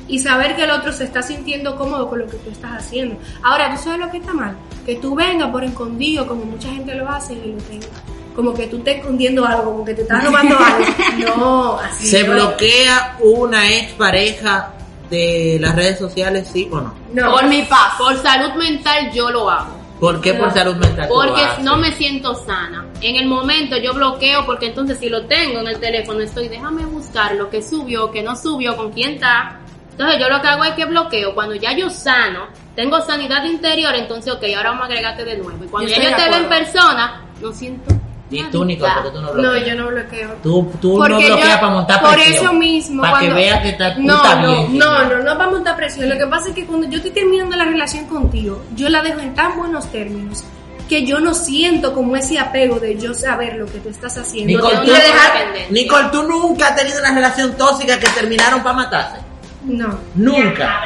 Y 0.08 0.20
saber 0.20 0.56
que 0.56 0.66
el 0.66 0.72
otro 0.72 0.92
se 0.92 1.06
está 1.06 1.24
sintiendo 1.24 1.76
cómodo 1.78 2.10
con 2.10 2.20
lo 2.20 2.28
que 2.28 2.38
tú 2.38 2.52
estás 2.52 2.74
haciendo. 2.74 3.18
Ahora, 3.44 3.74
¿tú 3.74 3.82
sabes 3.82 4.00
lo 4.00 4.12
que 4.12 4.18
está 4.18 4.34
mal? 4.34 4.56
Que 4.86 4.96
tú 4.96 5.16
vengas 5.16 5.50
por 5.50 5.64
escondido, 5.64 6.28
como 6.28 6.46
mucha 6.46 6.70
gente 6.70 6.94
lo 6.94 7.10
hace 7.10 7.34
y 7.34 7.54
lo 7.54 7.58
tenga. 7.64 7.88
Como 8.36 8.54
que 8.54 8.68
tú 8.68 8.78
estés 8.78 8.98
escondiendo 8.98 9.46
algo, 9.46 9.64
como 9.66 9.86
que 9.86 9.94
te 9.94 10.02
estás 10.02 10.24
robando 10.24 10.58
algo. 10.58 10.86
No, 11.38 11.80
así 11.80 12.08
¿Se 12.08 12.24
no. 12.24 12.34
bloquea 12.34 13.18
una 13.22 13.72
ex 13.72 13.94
pareja 13.94 14.74
de 15.10 15.58
las 15.60 15.76
redes 15.76 15.98
sociales, 16.00 16.50
sí 16.52 16.68
o 16.72 16.82
no? 16.82 16.94
No. 17.14 17.32
Por 17.32 17.48
mi 17.48 17.62
paz. 17.64 17.94
Por 17.98 18.22
salud 18.22 18.54
mental 18.56 19.12
yo 19.14 19.30
lo 19.32 19.50
hago. 19.50 19.86
¿Por 20.00 20.20
qué 20.20 20.34
por 20.34 20.52
salud 20.54 20.76
mental? 20.76 21.08
Porque 21.08 21.42
no 21.62 21.78
me 21.78 21.92
siento 21.94 22.36
sana. 22.36 22.86
En 23.02 23.16
el 23.16 23.28
momento 23.28 23.78
yo 23.78 23.94
bloqueo 23.94 24.46
porque 24.46 24.68
entonces 24.68 25.00
si 25.00 25.10
lo 25.10 25.26
tengo 25.26 25.60
en 25.62 25.68
el 25.68 25.80
teléfono 25.80 26.20
estoy, 26.20 26.50
déjame 26.50 26.86
buscar 26.86 27.36
lo 27.36 27.50
que 27.50 27.62
subió, 27.62 28.12
que 28.12 28.22
no 28.22 28.36
subió, 28.36 28.76
con 28.76 28.92
quién 28.92 29.12
está. 29.14 29.60
Entonces 29.92 30.20
yo 30.20 30.28
lo 30.28 30.42
que 30.42 30.48
hago 30.50 30.64
es 30.66 30.74
que 30.74 30.86
bloqueo. 30.86 31.34
Cuando 31.34 31.56
ya 31.56 31.72
yo 31.76 31.90
sano, 31.90 32.48
tengo 32.76 33.00
sanidad 33.02 33.46
interior, 33.46 33.96
entonces 33.96 34.34
ok, 34.34 34.44
ahora 34.58 34.72
vamos 34.72 34.84
a 34.84 34.86
agregarte 34.88 35.24
de 35.24 35.38
nuevo. 35.38 35.64
Y 35.64 35.68
cuando 35.68 35.90
Yo 35.90 35.96
ya 35.96 36.12
yo 36.12 36.16
te 36.18 36.30
veo 36.30 36.40
en 36.40 36.50
persona, 36.50 37.22
no 37.42 37.54
siento. 37.54 37.96
¿Y 38.32 38.44
tú, 38.46 38.66
Nicole, 38.66 38.92
por 38.94 39.04
qué 39.04 39.10
tú 39.12 39.22
no 39.22 39.28
No, 39.28 39.34
bloqueas? 39.34 39.68
yo 39.68 39.76
no 39.76 39.88
bloqueo. 39.88 40.30
Tú, 40.42 40.72
tú 40.82 40.94
no 40.94 40.98
Porque 41.06 41.28
bloqueas 41.28 41.50
yo- 41.54 41.60
para 41.60 41.70
montar 41.74 42.02
por 42.02 42.14
presión. 42.16 42.34
eso 42.46 42.54
mismo 42.54 43.02
Para 43.02 43.12
cuando- 43.14 43.30
que 43.30 43.42
veas 43.42 43.62
que 43.62 43.70
está, 43.70 43.96
tú 43.96 44.02
no, 44.02 44.16
estás 44.16 44.40
no, 44.42 44.52
bien. 44.52 44.78
no, 44.80 45.04
no, 45.06 45.18
no 45.20 45.38
para 45.38 45.50
montar 45.52 45.76
presión. 45.76 46.10
Lo 46.10 46.18
que 46.18 46.26
pasa 46.28 46.50
es 46.50 46.56
que 46.56 46.66
cuando 46.66 46.88
yo 46.90 46.98
estoy 46.98 47.12
terminando 47.12 47.56
la 47.56 47.66
relación 47.66 48.06
contigo, 48.06 48.64
yo 48.76 48.90
la 48.90 49.02
dejo 49.04 49.20
en 49.20 49.36
tan 49.36 49.56
buenos 49.58 49.92
términos 49.92 50.44
que 50.90 51.06
yo 51.06 51.20
no 51.20 51.34
siento 51.36 51.94
como 51.94 52.16
ese 52.16 52.38
apego 52.40 52.80
de 52.80 52.98
yo 52.98 53.14
saber 53.14 53.56
lo 53.58 53.66
que 53.68 53.80
tú 53.80 53.90
estás 53.90 54.18
haciendo. 54.18 54.54
Nicole, 54.54 54.76
No 54.78 54.82
tú, 54.84 54.92
dejar-. 54.92 55.72
Nicole, 55.72 56.08
tú 56.12 56.24
nunca 56.24 56.68
has 56.70 56.76
tenido 56.76 57.00
una 57.00 57.14
relación 57.14 57.54
tóxica 57.58 58.00
que 58.00 58.08
terminaron 58.10 58.62
para 58.64 58.76
matarse. 58.76 59.18
No, 59.66 59.98
Nunca. 60.16 60.82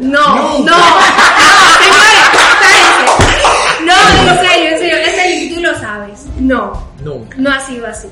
no, 0.00 0.08
no, 0.08 0.58
Nunca. 0.58 0.70
no. 0.72 0.76
No, 3.84 3.92
en 3.92 4.48
serio, 4.48 4.70
en 4.70 4.78
serio, 4.78 4.96
en 4.96 5.14
serio, 5.14 5.54
tú 5.56 5.60
lo 5.60 5.78
sabes. 5.78 6.21
No, 6.42 6.88
Nunca. 7.02 7.36
no 7.38 7.50
ha 7.52 7.60
sido 7.60 7.86
así. 7.86 8.08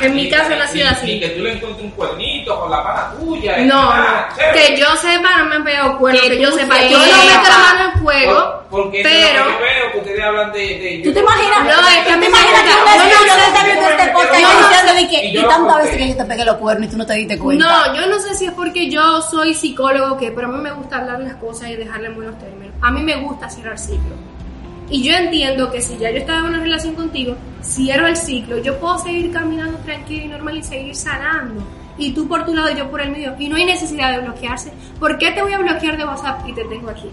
En 0.00 0.14
mi 0.16 0.28
caso 0.28 0.50
no 0.56 0.62
ha 0.62 0.66
sido 0.66 0.88
así. 0.88 1.06
Ni 1.06 1.20
que 1.20 1.28
tú 1.30 1.42
le 1.42 1.52
encuentres 1.52 1.84
un 1.84 1.90
cuernito 1.92 2.58
con 2.58 2.70
la 2.70 2.82
pana 2.82 3.12
tuya. 3.20 3.58
y 3.60 3.66
No, 3.66 3.90
nada, 3.94 4.28
no. 4.30 4.52
Que 4.52 4.76
yo 4.76 4.86
sepa, 4.96 5.36
no 5.38 5.44
me 5.44 5.54
han 5.56 5.64
pegado 5.64 5.98
cuernos. 5.98 6.22
Que 6.22 6.30
Que 6.30 6.40
yo 6.42 6.50
tú 6.50 6.56
sepa, 6.56 6.82
yo 6.82 6.98
no 6.98 7.04
meto 7.04 7.48
la 7.48 7.58
mano 7.58 7.92
en 7.94 8.00
fuego. 8.02 8.34
Por- 8.34 8.64
porque 8.82 9.00
pero. 9.04 9.44
que 9.44 9.52
yo 9.52 9.58
veo 9.60 9.92
que 9.92 9.98
ustedes 9.98 10.24
hablan 10.24 10.52
de. 10.52 10.58
de 10.60 11.00
¿Tú 11.04 11.12
te 11.12 11.20
imaginas? 11.20 11.64
No, 11.64 11.88
es 11.88 12.04
que 12.04 12.10
a 12.10 12.14
¿Tú 12.14 12.20
mí 12.20 12.20
me 12.20 12.26
imaginas 12.26 12.62
que 12.62 12.68
una 12.68 12.92
que 12.94 12.98
este 12.98 13.14
yo- 13.14 15.08
que 15.08 15.24
y 15.24 15.28
y 15.28 15.32
yo 15.32 15.42
lo 15.42 15.48
tantas 15.48 15.76
veces 15.82 15.96
que 15.96 16.08
yo 16.08 16.16
te 16.16 16.24
pegué 16.24 16.44
los 16.44 16.56
cuernos 16.56 16.88
y 16.88 16.90
tú 16.90 16.96
no 16.96 17.06
te 17.06 17.14
diste 17.14 17.38
cuenta. 17.38 17.64
No, 17.64 17.94
yo 17.94 18.06
no 18.06 18.18
sé 18.18 18.34
si 18.34 18.46
es 18.46 18.52
porque 18.52 18.90
yo 18.90 19.22
soy 19.22 19.54
psicólogo 19.54 20.14
o 20.14 20.18
qué, 20.18 20.30
pero 20.32 20.48
a 20.48 20.50
mí 20.50 20.58
me 20.60 20.72
gusta 20.72 20.96
hablar 20.98 21.20
las 21.20 21.34
cosas 21.34 21.68
y 21.70 21.76
dejarle 21.76 22.08
en 22.08 22.14
buenos 22.16 22.38
términos. 22.38 22.74
A 22.80 22.90
mí 22.90 23.02
me 23.02 23.16
gusta 23.16 23.48
cerrar 23.48 23.78
ciclo. 23.78 24.14
Y 24.90 25.02
yo 25.02 25.14
entiendo 25.14 25.70
que 25.70 25.80
si 25.80 25.96
ya 25.96 26.10
yo 26.10 26.18
estaba 26.18 26.40
en 26.40 26.44
una 26.46 26.60
relación 26.60 26.94
contigo, 26.94 27.36
cierro 27.62 28.06
el 28.06 28.16
ciclo, 28.16 28.58
yo 28.58 28.78
puedo 28.78 28.98
seguir 28.98 29.32
caminando 29.32 29.78
tranquilo 29.78 30.24
y 30.24 30.28
normal 30.28 30.58
y 30.58 30.62
seguir 30.62 30.94
sanando. 30.94 31.62
Y 31.96 32.12
tú 32.12 32.28
por 32.28 32.44
tu 32.44 32.54
lado 32.54 32.70
y 32.70 32.76
yo 32.76 32.90
por 32.90 33.00
el 33.00 33.10
mío. 33.10 33.34
Y 33.38 33.48
no 33.48 33.56
hay 33.56 33.64
necesidad 33.64 34.12
de 34.12 34.26
bloquearse. 34.26 34.72
¿Por 34.98 35.16
qué 35.16 35.30
te 35.30 35.42
voy 35.42 35.52
a 35.52 35.58
bloquear 35.58 35.96
de 35.96 36.04
WhatsApp 36.04 36.46
y 36.46 36.52
te 36.52 36.64
tengo 36.64 36.90
aquí? 36.90 37.08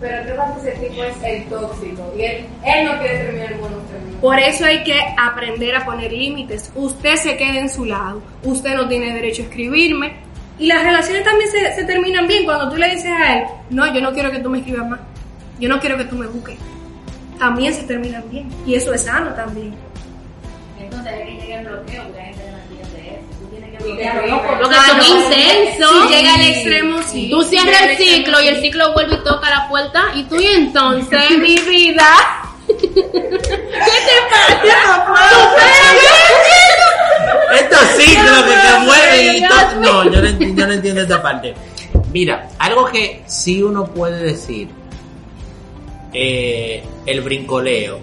Pero 0.00 0.24
¿qué 0.24 0.32
pasa 0.32 0.60
si 0.60 0.68
ese 0.68 0.88
tipo 0.88 1.02
es 1.02 1.22
el 1.22 1.44
tóxico? 1.46 2.14
Y 2.16 2.22
él, 2.22 2.46
él 2.64 2.84
no 2.86 2.98
quiere 2.98 3.18
terminar 3.18 3.52
en 3.52 3.60
buenos 3.60 3.86
términos. 3.88 4.20
Por 4.20 4.38
eso 4.38 4.64
hay 4.64 4.82
que 4.82 4.98
aprender 5.18 5.74
a 5.74 5.84
poner 5.84 6.12
límites. 6.12 6.72
Usted 6.74 7.16
se 7.16 7.36
queda 7.36 7.58
en 7.58 7.68
su 7.68 7.84
lado. 7.84 8.22
Usted 8.44 8.74
no 8.74 8.88
tiene 8.88 9.12
derecho 9.12 9.42
a 9.42 9.46
escribirme. 9.46 10.14
Y 10.58 10.66
las 10.66 10.82
relaciones 10.82 11.24
también 11.24 11.50
se, 11.50 11.74
se 11.74 11.84
terminan 11.84 12.26
bien 12.26 12.44
cuando 12.44 12.70
tú 12.70 12.76
le 12.76 12.90
dices 12.90 13.10
a 13.10 13.38
él, 13.38 13.44
no, 13.70 13.92
yo 13.94 14.00
no 14.00 14.12
quiero 14.12 14.30
que 14.30 14.40
tú 14.40 14.50
me 14.50 14.58
escribas 14.58 14.88
más. 14.88 15.00
Yo 15.60 15.68
no 15.68 15.78
quiero 15.80 15.96
que 15.98 16.04
tú 16.04 16.16
me 16.16 16.26
busques. 16.26 16.58
También 17.38 17.72
se 17.74 17.82
terminan 17.84 18.24
bien. 18.30 18.48
Y 18.66 18.74
eso 18.74 18.92
es 18.94 19.02
sano 19.04 19.30
también. 19.34 19.74
Entonces 20.78 21.12
hay 21.12 21.36
que 21.38 21.46
llegar 21.46 21.66
al 21.66 21.66
bloqueo 21.76 22.02
porque 22.04 22.20
hay 22.20 22.26
gente 22.34 22.42
que 22.44 22.50
no 22.50 22.58
entiende 22.58 23.08
eso. 23.08 23.38
Tú 23.40 23.46
tienes 23.48 23.70
que 23.70 23.76
Y 23.76 23.92
bloquear. 23.92 24.24
que 24.24 24.30
por- 24.30 24.58
Porque 24.60 24.76
Ah, 24.78 24.86
son 24.88 24.96
no. 24.98 25.04
intensos. 25.04 26.02
Si 26.08 26.14
llega 26.14 26.34
al 26.34 26.40
extremo, 26.42 26.98
sí. 27.06 27.28
Tú 27.30 27.42
cierras 27.42 27.82
el 27.82 27.96
ciclo 27.98 28.40
y 28.42 28.48
el 28.48 28.60
ciclo 28.60 28.92
vuelve 28.94 29.14
y 29.14 29.24
toca 29.24 29.50
la 29.50 29.68
puerta 29.68 30.02
y 30.14 30.22
tú 30.24 30.36
y 30.40 30.46
entonces 30.46 31.30
mi 31.38 31.56
vida. 31.58 32.06
¿Qué 32.66 32.76
te 32.76 32.94
pasa? 34.30 35.54
Estos 37.60 37.80
ciclos 37.96 38.42
que 38.44 39.40
No, 39.80 40.04
yo 40.04 40.10
no, 40.22 40.28
enti- 40.28 40.54
yo 40.56 40.66
no 40.66 40.72
entiendo 40.72 41.00
esta 41.02 41.20
parte. 41.22 41.54
Mira, 42.12 42.48
algo 42.58 42.86
que 42.86 43.22
sí 43.26 43.62
uno 43.62 43.84
puede 43.86 44.22
decir, 44.22 44.68
eh, 46.12 46.82
el 47.06 47.20
brincoleo, 47.20 47.98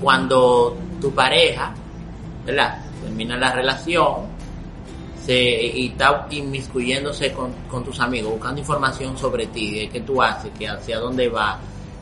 cuando 0.00 0.76
tu 1.00 1.12
pareja, 1.12 1.74
¿verdad? 2.44 2.84
Termina 3.02 3.36
la 3.36 3.52
relación 3.52 4.38
se, 5.24 5.34
y 5.34 5.88
está 5.88 6.26
inmiscuyéndose 6.30 7.32
con, 7.32 7.52
con 7.68 7.84
tus 7.84 8.00
amigos, 8.00 8.32
buscando 8.32 8.60
información 8.60 9.18
sobre 9.18 9.46
ti, 9.48 9.80
de 9.80 9.88
qué 9.88 10.00
tú 10.00 10.22
haces, 10.22 10.50
que 10.58 10.66
hacia 10.66 10.98
dónde 10.98 11.28
vas, 11.28 11.58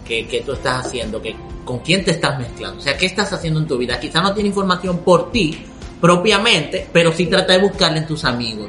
qué, 0.06 0.26
qué 0.26 0.42
tú 0.42 0.52
estás 0.52 0.86
haciendo, 0.86 1.20
que, 1.20 1.34
con 1.64 1.80
quién 1.80 2.04
te 2.04 2.12
estás 2.12 2.38
mezclando, 2.38 2.78
o 2.78 2.80
sea, 2.80 2.96
qué 2.96 3.06
estás 3.06 3.32
haciendo 3.32 3.60
en 3.60 3.66
tu 3.66 3.76
vida. 3.76 3.98
Quizá 3.98 4.20
no 4.20 4.32
tiene 4.32 4.50
información 4.50 4.98
por 4.98 5.32
ti 5.32 5.58
propiamente, 6.00 6.88
pero 6.92 7.12
sí 7.12 7.26
trata 7.26 7.54
de 7.54 7.58
buscarla 7.58 7.98
en 7.98 8.06
tus 8.06 8.24
amigos. 8.24 8.68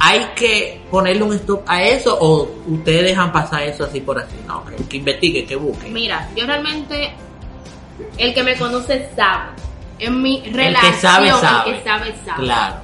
¿Hay 0.00 0.20
que 0.36 0.80
ponerle 0.90 1.22
un 1.24 1.32
stop 1.34 1.62
a 1.66 1.82
eso 1.82 2.16
o 2.20 2.48
ustedes 2.66 3.04
dejan 3.04 3.32
pasar 3.32 3.62
eso 3.64 3.84
así 3.84 4.00
por 4.00 4.18
así? 4.18 4.36
No, 4.46 4.64
que, 4.64 4.76
que 4.84 4.96
investigue, 4.98 5.44
que 5.44 5.56
busque. 5.56 5.88
Mira, 5.88 6.28
yo 6.36 6.46
realmente, 6.46 7.12
el 8.16 8.32
que 8.34 8.42
me 8.42 8.56
conoce 8.56 9.10
sabe. 9.16 9.50
En 9.98 10.22
mi 10.22 10.40
El 10.44 10.54
relación, 10.54 10.92
que 10.92 11.00
sabe, 11.00 11.30
sabe. 11.30 11.70
el 11.70 11.76
que 11.76 11.84
sabe, 11.84 12.14
sabe. 12.24 12.44
Claro. 12.44 12.76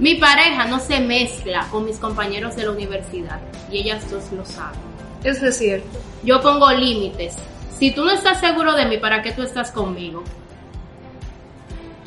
Mi 0.00 0.16
pareja 0.16 0.64
no 0.66 0.80
se 0.80 0.98
mezcla 0.98 1.66
con 1.70 1.84
mis 1.84 1.98
compañeros 1.98 2.56
de 2.56 2.64
la 2.64 2.72
universidad 2.72 3.40
y 3.70 3.78
ellas 3.78 4.10
dos 4.10 4.24
lo 4.32 4.44
saben. 4.44 4.80
Eso 5.22 5.46
es 5.46 5.56
cierto. 5.56 5.98
Yo 6.24 6.40
pongo 6.42 6.70
límites. 6.72 7.36
Si 7.78 7.92
tú 7.92 8.04
no 8.04 8.10
estás 8.10 8.40
seguro 8.40 8.74
de 8.74 8.86
mí, 8.86 8.98
¿para 8.98 9.22
qué 9.22 9.32
tú 9.32 9.42
estás 9.42 9.70
conmigo? 9.70 10.24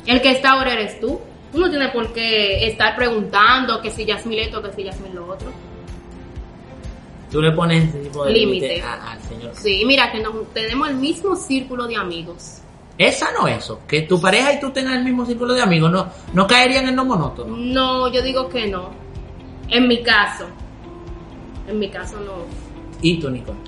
El 0.06 0.20
que 0.20 0.32
está 0.32 0.52
ahora 0.52 0.74
eres 0.74 1.00
tú. 1.00 1.20
Tú 1.52 1.58
no 1.58 1.68
tienes 1.68 1.90
por 1.90 2.12
qué 2.12 2.66
estar 2.66 2.94
preguntando 2.96 3.80
que 3.80 3.90
si 3.90 4.04
Yasmil 4.04 4.38
esto, 4.38 4.62
que 4.62 4.72
si 4.72 4.84
Yasmil 4.84 5.14
lo 5.14 5.26
otro. 5.26 5.50
Tú 7.30 7.40
le 7.40 7.52
pones 7.52 7.88
ese 7.88 7.98
tipo 8.00 8.24
de 8.24 8.32
Límite. 8.32 8.82
al 8.82 9.20
señor. 9.22 9.52
Sí, 9.54 9.84
mira 9.86 10.10
que 10.10 10.20
nos, 10.20 10.52
tenemos 10.52 10.88
el 10.88 10.96
mismo 10.96 11.36
círculo 11.36 11.86
de 11.86 11.96
amigos. 11.96 12.58
Es 12.98 13.18
sano 13.18 13.48
eso, 13.48 13.80
que 13.88 14.02
tu 14.02 14.20
pareja 14.20 14.52
y 14.52 14.60
tú 14.60 14.70
tengan 14.70 14.94
el 14.94 15.04
mismo 15.04 15.24
círculo 15.24 15.54
de 15.54 15.62
amigos, 15.62 15.90
no, 15.90 16.08
no 16.34 16.46
caerían 16.46 16.88
en 16.88 16.96
lo 16.96 17.04
monótono. 17.04 17.56
No, 17.56 18.12
yo 18.12 18.20
digo 18.20 18.48
que 18.48 18.66
no. 18.66 18.90
En 19.68 19.88
mi 19.88 20.02
caso. 20.02 20.46
En 21.66 21.78
mi 21.78 21.88
caso 21.88 22.16
no. 22.20 22.44
Y 23.00 23.18
tú, 23.18 23.30
Nicole. 23.30 23.58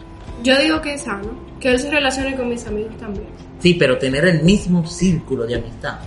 Yo 0.43 0.59
digo 0.59 0.81
que 0.81 0.95
es 0.95 1.03
sano, 1.03 1.31
que 1.61 1.71
él 1.71 1.79
se 1.79 1.91
relacione 1.91 2.37
con 2.37 2.49
mis 2.49 2.67
amigos 2.67 2.97
también. 2.99 3.29
Sí, 3.61 3.75
pero 3.75 3.97
tener 3.97 4.25
el 4.27 4.43
mismo 4.43 4.85
círculo 4.87 5.47
de 5.47 5.55
amistad. 5.55 6.01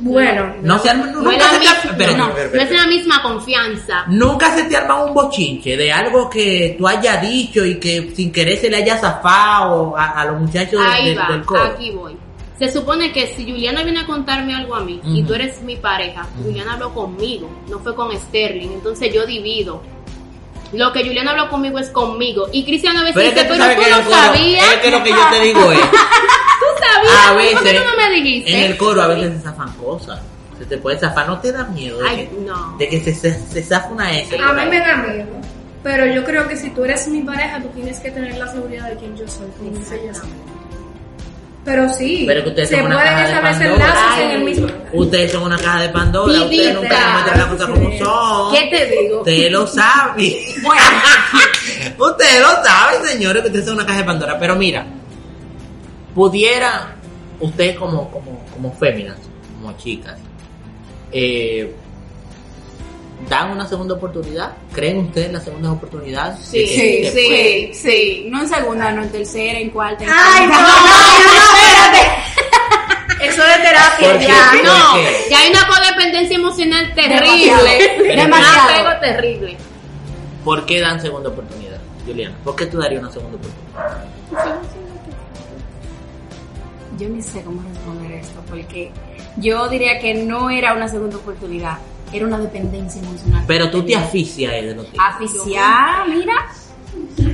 Bueno, 0.00 0.54
No 0.62 0.78
se 0.78 0.90
arma, 0.90 1.06
No 1.06 1.20
nunca, 1.22 1.36
es 1.36 1.42
la 1.42 1.48
se 1.50 1.52
te, 1.52 1.58
misma, 1.60 1.74
espérate, 1.90 2.16
no, 2.16 2.28
espérate, 2.28 2.34
no 2.34 2.38
es 2.42 2.44
espérate. 2.70 2.74
la 2.74 2.86
misma 2.86 3.22
confianza. 3.22 4.04
Nunca 4.08 4.56
se 4.56 4.64
te 4.64 4.76
arma 4.76 5.04
un 5.04 5.14
bochinche 5.14 5.76
de 5.76 5.92
algo 5.92 6.28
que 6.28 6.74
tú 6.78 6.88
hayas 6.88 7.20
dicho 7.22 7.64
y 7.64 7.78
que 7.78 8.12
sin 8.14 8.32
querer 8.32 8.58
se 8.58 8.68
le 8.70 8.78
haya 8.78 8.96
zafado 8.98 9.96
a, 9.96 10.20
a 10.20 10.24
los 10.26 10.40
muchachos 10.40 10.80
Ahí 10.84 11.14
va, 11.14 11.28
del 11.28 11.44
coro. 11.44 11.62
aquí 11.62 11.90
voy. 11.92 12.16
Se 12.58 12.70
supone 12.70 13.12
que 13.12 13.26
si 13.28 13.44
Juliana 13.50 13.82
viene 13.82 14.00
a 14.00 14.06
contarme 14.06 14.54
algo 14.54 14.74
a 14.76 14.80
mí 14.80 15.00
y 15.04 15.22
tú 15.24 15.34
eres 15.34 15.60
mi 15.62 15.76
pareja, 15.76 16.26
Juliana 16.44 16.74
habló 16.74 16.92
conmigo, 16.94 17.50
no 17.68 17.78
fue 17.80 17.94
con 17.94 18.12
Sterling, 18.16 18.68
entonces 18.72 19.12
yo 19.12 19.26
divido. 19.26 19.82
Lo 20.72 20.92
que 20.92 21.04
Juliana 21.04 21.32
habló 21.32 21.48
conmigo 21.50 21.78
es 21.78 21.88
conmigo. 21.90 22.48
Y 22.52 22.64
Cristian 22.64 22.96
a 22.96 23.00
veces 23.04 23.14
Pero 23.16 23.28
es 23.28 23.34
dice, 23.34 23.46
que 23.46 23.52
tú 23.52 23.58
pero 23.58 23.96
tú 24.02 24.10
no 24.10 24.16
sabías. 24.16 24.66
es 24.72 24.76
que 24.80 24.90
lo 24.90 25.02
que 25.04 25.10
yo 25.10 25.26
te 25.30 25.40
digo 25.40 25.72
es, 25.72 25.80
Tú 26.62 26.66
sabías. 26.80 27.26
a 27.26 27.32
¿Por 27.32 27.42
qué 27.42 27.54
veces, 27.54 27.82
tú 27.82 27.90
no 27.90 27.96
me 27.96 28.10
dijiste? 28.14 28.56
en 28.64 28.70
el 28.70 28.76
coro 28.78 29.02
a 29.02 29.06
veces 29.08 29.32
se 29.34 29.40
zafan 29.40 29.72
cosas. 29.74 30.20
Se 30.58 30.64
te 30.66 30.78
puede 30.78 30.98
zafar, 30.98 31.26
no 31.26 31.40
te 31.40 31.50
da 31.52 31.64
miedo 31.64 31.98
de, 31.98 32.08
Ay, 32.08 32.16
que, 32.28 32.30
no. 32.46 32.76
de 32.78 32.88
que 32.88 33.00
se, 33.00 33.14
se, 33.14 33.34
se 33.34 33.62
zafa 33.62 33.88
una 33.88 34.16
S. 34.18 34.36
a 34.38 34.52
mí 34.52 34.66
me 34.70 34.78
da 34.78 34.96
miedo. 34.96 35.26
Pero 35.82 36.06
yo 36.06 36.22
creo 36.24 36.46
que 36.46 36.56
si 36.56 36.70
tú 36.70 36.84
eres 36.84 37.08
mi 37.08 37.22
pareja, 37.22 37.60
tú 37.60 37.68
tienes 37.74 37.98
que 37.98 38.10
tener 38.12 38.38
la 38.38 38.46
seguridad 38.46 38.88
de 38.88 38.96
quién 38.96 39.16
yo 39.16 39.26
soy. 39.26 39.48
ella. 39.60 40.12
Pero 41.64 41.88
sí, 41.88 42.24
Pero 42.26 42.42
que 42.42 42.48
ustedes 42.48 42.68
se 42.70 42.76
son 42.76 42.86
una 42.86 42.96
pueden 42.96 43.12
caja 43.12 43.26
de 43.26 43.40
Pandora. 43.40 43.86
lazos 43.94 44.18
en 44.18 44.30
el 44.32 44.44
mismo. 44.44 44.66
Ustedes 44.92 45.32
son 45.32 45.42
una 45.44 45.56
caja 45.58 45.80
de 45.82 45.88
Pandora, 45.90 46.32
ustedes 46.42 46.50
Vivita. 46.50 46.72
nunca 46.74 46.96
se 46.96 47.12
muestran 47.12 47.38
las 47.38 47.46
cosas 47.48 47.70
como 47.70 47.98
son. 47.98 48.54
¿Qué 48.54 48.66
te 48.76 48.86
digo? 48.86 49.18
Ustedes 49.18 49.52
lo 49.52 49.66
saben. 49.68 50.16
ustedes 51.98 52.40
lo 52.40 52.64
saben, 52.64 53.04
señores, 53.06 53.42
que 53.42 53.48
ustedes 53.48 53.64
son 53.64 53.74
una 53.74 53.86
caja 53.86 53.98
de 53.98 54.04
Pandora. 54.04 54.38
Pero 54.40 54.56
mira, 54.56 54.86
pudiera, 56.14 56.94
ustedes 57.40 57.76
como, 57.76 58.10
como, 58.10 58.44
como 58.52 58.72
féminas, 58.74 59.18
como 59.60 59.76
chicas, 59.76 60.18
eh, 61.12 61.74
¿dan 63.28 63.50
una 63.52 63.66
segunda 63.66 63.94
oportunidad? 63.94 64.52
¿Creen 64.72 64.98
ustedes 64.98 65.26
en 65.28 65.32
la 65.34 65.40
segunda 65.40 65.72
oportunidad? 65.72 66.38
Sí, 66.38 66.66
Sí, 66.66 67.04
sí, 67.04 67.10
puede. 67.12 67.74
sí. 67.74 68.26
No 68.30 68.42
en 68.42 68.48
segunda, 68.48 68.90
no 68.92 69.02
en 69.02 69.10
tercera, 69.10 69.58
en 69.58 69.70
cuarta. 69.70 70.04
En 70.04 70.10
Ay, 70.12 70.46
no, 70.46 70.52
no, 70.54 70.60
no, 70.60 71.58
espérate. 71.58 72.22
Eso 73.26 73.42
de 73.42 73.54
terapia 73.62 74.10
¿Por 74.10 74.18
qué? 74.18 74.26
ya. 74.26 74.50
¿Por 74.52 74.64
No, 74.64 74.94
qué? 74.94 75.30
ya 75.30 75.38
hay 75.38 75.50
una 75.50 75.66
codependencia 75.68 76.36
emocional 76.36 76.92
terrible. 76.94 78.16
Demasiado. 78.16 78.68
Un 78.80 78.86
apego 78.86 79.00
terrible. 79.00 79.56
¿Por 80.44 80.66
qué 80.66 80.80
dan 80.80 81.00
segunda 81.00 81.28
oportunidad, 81.28 81.78
Juliana? 82.04 82.34
¿Por 82.42 82.56
qué 82.56 82.66
tú 82.66 82.78
darías 82.78 83.00
una 83.02 83.12
segunda 83.12 83.36
oportunidad? 83.38 84.62
Yo 86.98 87.08
ni 87.08 87.22
sé 87.22 87.42
cómo 87.42 87.62
responder 87.62 88.12
esto, 88.12 88.40
porque 88.50 88.90
yo 89.36 89.68
diría 89.68 89.98
que 90.00 90.14
no 90.14 90.50
era 90.50 90.74
una 90.74 90.88
segunda 90.88 91.16
oportunidad, 91.16 91.78
era 92.12 92.26
una 92.26 92.38
dependencia 92.38 93.00
emocional. 93.02 93.44
Pero 93.46 93.70
tú 93.70 93.82
te 93.84 93.96
asfixias 93.96 94.52
de 94.52 94.74
los 94.74 94.86
tipos. 94.86 95.04
Aficiar, 95.06 96.08
mira, 96.08 96.34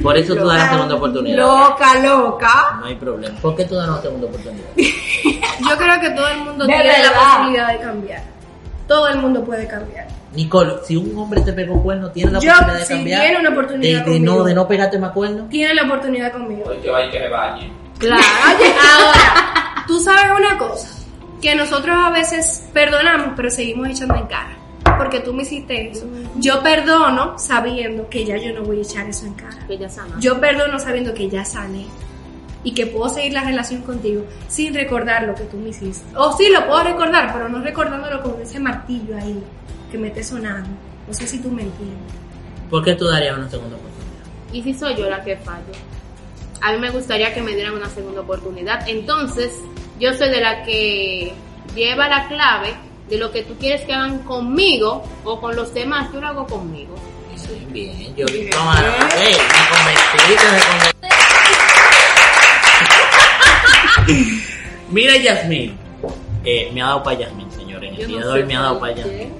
Por 0.02 0.16
eso 0.16 0.35
tú 0.37 0.47
das 0.47 0.58
la 0.58 0.70
segunda 0.70 0.94
oportunidad. 0.94 1.37
loca, 1.38 1.94
loca. 2.00 2.76
No 2.80 2.87
hay 2.87 2.94
problema. 2.97 3.38
¿Por 3.40 3.56
qué 3.56 3.64
tú 3.64 3.75
das 3.75 3.88
una 3.88 4.00
segunda 4.02 4.26
oportunidad? 4.26 4.68
Yo 4.76 5.76
creo 5.76 6.00
que 6.00 6.11
todo 6.11 6.28
el 6.28 6.38
mundo 6.38 6.66
De 6.66 6.73
tiene 6.75 6.92
la 7.02 7.12
posibilidad 7.12 7.68
de 7.73 7.78
cambiar. 7.78 8.23
Todo 8.87 9.08
el 9.08 9.18
mundo 9.18 9.44
puede 9.44 9.66
cambiar. 9.66 10.06
Nicole, 10.35 10.75
si 10.87 10.97
un 10.97 11.16
hombre 11.18 11.40
te 11.40 11.52
pegó 11.52 11.82
cuerno, 11.82 12.11
¿tiene 12.11 12.30
la 12.32 12.38
Yo, 12.38 12.50
oportunidad 12.52 12.78
de 12.80 12.87
si 12.87 12.94
cambiar? 12.94 13.20
tiene 13.23 13.38
una 13.40 13.50
oportunidad 13.50 14.04
de, 14.04 14.11
de 14.12 14.20
no, 14.20 14.44
de 14.44 14.54
no 14.54 14.68
pegarte 14.68 14.99
más 14.99 15.12
cuerno. 15.12 15.47
Tiene 15.50 15.75
la 15.75 15.82
oportunidad 15.85 16.32
conmigo. 16.32 16.64
Oye, 16.68 16.80
que 16.80 16.90
vaya 16.90 17.06
y 17.06 17.11
que 17.11 17.18
le 17.18 17.28
bañe. 17.28 17.73
Claro. 17.99 18.23
Ahora, 18.97 19.85
tú 19.87 19.99
sabes 20.00 20.30
una 20.37 20.56
cosa, 20.58 20.88
que 21.42 21.54
nosotros 21.54 21.97
a 21.99 22.11
veces 22.11 22.68
perdonamos, 22.73 23.30
pero 23.37 23.50
seguimos 23.50 23.88
echando 23.88 24.14
en 24.14 24.26
cara. 24.26 24.56
Porque 24.99 25.21
tú 25.21 25.33
me 25.33 25.43
hiciste 25.43 25.90
eso. 25.90 26.07
Yo 26.37 26.62
perdono 26.62 27.38
sabiendo 27.38 28.09
que 28.09 28.25
ya 28.25 28.37
yo 28.37 28.52
no 28.52 28.62
voy 28.62 28.78
a 28.78 28.83
echar 28.83 29.09
eso 29.09 29.26
en 29.26 29.35
cara. 29.35 29.67
Que 29.67 29.78
ya 29.78 29.88
sana. 29.88 30.17
Yo 30.21 30.40
perdono 30.40 30.78
sabiendo 30.78 31.14
que 31.14 31.28
ya 31.28 31.45
sané 31.45 31.87
y 32.64 32.75
que 32.75 32.87
puedo 32.87 33.09
seguir 33.09 33.33
la 33.33 33.45
relación 33.45 33.83
contigo 33.83 34.25
sin 34.49 34.75
recordar 34.75 35.23
lo 35.23 35.35
que 35.35 35.45
tú 35.45 35.57
me 35.57 35.71
hiciste. 35.71 36.05
O 36.17 36.37
sí, 36.37 36.49
lo 36.50 36.67
puedo 36.67 36.83
recordar, 36.83 37.33
pero 37.33 37.49
no 37.49 37.61
recordándolo 37.62 38.23
con 38.23 38.40
ese 38.43 38.59
martillo 38.59 39.17
ahí 39.17 39.43
que 39.90 39.99
me 39.99 40.09
esté 40.09 40.25
sonando. 40.25 40.69
No 41.07 41.14
sé 41.14 41.26
si 41.26 41.38
tú 41.38 41.50
me 41.50 41.62
entiendes. 41.62 42.12
¿Por 42.69 42.85
qué 42.85 42.95
tú 42.95 43.07
darías 43.07 43.38
una 43.38 43.49
segunda 43.49 43.76
oportunidad? 43.76 44.25
¿Y 44.52 44.62
si 44.62 44.75
soy 44.75 44.97
yo 44.97 45.09
la 45.09 45.23
que 45.23 45.37
fallo? 45.37 45.73
A 46.61 46.73
mí 46.73 46.78
me 46.78 46.90
gustaría 46.90 47.33
que 47.33 47.40
me 47.40 47.55
dieran 47.55 47.75
una 47.75 47.88
segunda 47.88 48.21
oportunidad. 48.21 48.87
Entonces, 48.88 49.52
yo 50.00 50.12
soy 50.12 50.28
de 50.28 50.40
la 50.40 50.64
que 50.64 51.33
lleva 51.75 52.09
la 52.09 52.28
clave 52.28 52.75
de 53.09 53.19
lo 53.19 53.31
que 53.31 53.43
tú 53.43 53.55
quieres 53.59 53.83
que 53.83 53.93
hagan 53.93 54.19
conmigo 54.21 55.05
o 55.25 55.41
con 55.41 55.57
los 55.57 55.73
demás. 55.75 56.12
Yo 56.12 56.21
lo 56.21 56.27
hago 56.29 56.47
conmigo. 56.47 56.95
Sí, 57.37 57.67
bien. 57.71 58.15
Yo 58.17 58.27
vi. 58.27 58.38
Ey, 58.41 58.49
me 58.49 59.62
convenciste. 59.71 60.47
Mira, 64.91 65.17
Yasmín. 65.17 65.77
Eh, 66.45 66.71
me 66.73 66.83
ha 66.83 66.87
dado 66.87 67.03
para 67.03 67.19
Yasmín, 67.19 67.50
señores. 67.53 67.93
El 67.93 67.99
Yo 67.99 68.07
día 68.07 68.21
no 68.21 68.27
de 68.27 68.33
hoy 68.33 68.45
me 68.45 68.57
ha 68.57 68.61
dado 68.61 68.81
para. 68.81 68.95
Yasmín. 68.95 69.33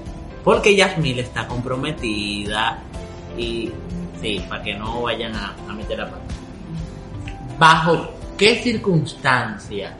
Porque 0.43 0.75
Yasmín 0.75 1.19
está 1.19 1.47
comprometida 1.47 2.81
y 3.37 3.71
sí, 4.21 4.43
para 4.47 4.63
que 4.63 4.73
no 4.73 5.03
vayan 5.03 5.35
a, 5.35 5.55
a 5.67 5.73
meter 5.73 5.99
la 5.99 6.05
pata. 6.05 6.23
¿Bajo 7.57 8.13
qué 8.37 8.61
circunstancia, 8.63 9.93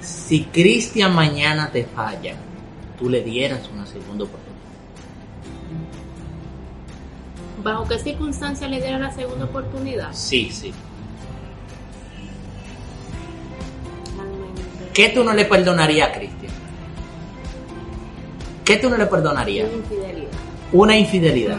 si 0.00 0.44
Cristian 0.44 1.14
mañana 1.14 1.70
te 1.70 1.84
falla, 1.84 2.34
tú 2.98 3.08
le 3.08 3.22
dieras 3.22 3.60
una 3.72 3.86
segunda 3.86 4.24
oportunidad? 4.24 4.56
¿Bajo 7.62 7.88
qué 7.88 7.98
circunstancia 7.98 8.68
le 8.68 8.80
diera 8.80 8.98
la 8.98 9.12
segunda 9.12 9.44
oportunidad? 9.46 10.10
Sí, 10.12 10.50
sí. 10.52 10.72
¿Qué 14.92 15.10
tú 15.10 15.24
no 15.24 15.34
le 15.34 15.44
perdonarías 15.44 16.08
a 16.08 16.12
Cristian? 16.12 16.52
¿Qué 18.64 18.76
tú 18.76 18.88
no 18.88 18.96
le 18.96 19.06
perdonarías? 19.06 19.68
Una 19.68 19.76
infidelidad. 19.76 20.28
Una 20.72 20.96
infidelidad. 20.96 21.58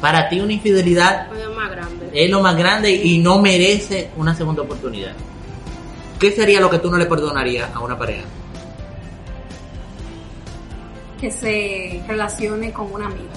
Para 0.00 0.28
ti 0.28 0.40
una 0.40 0.52
infidelidad 0.52 1.28
Fue 1.28 1.48
más 1.54 1.70
grande. 1.70 2.10
es 2.12 2.30
lo 2.30 2.40
más 2.40 2.56
grande 2.56 2.90
y 2.92 3.18
no 3.18 3.38
merece 3.40 4.10
una 4.16 4.34
segunda 4.34 4.62
oportunidad. 4.62 5.12
¿Qué 6.18 6.30
sería 6.32 6.60
lo 6.60 6.70
que 6.70 6.78
tú 6.78 6.90
no 6.90 6.96
le 6.98 7.06
perdonarías 7.06 7.70
a 7.74 7.80
una 7.80 7.98
pareja? 7.98 8.24
Que 11.22 11.30
se 11.30 12.02
relacione 12.08 12.72
con 12.72 12.92
una 12.92 13.06
amiga. 13.06 13.30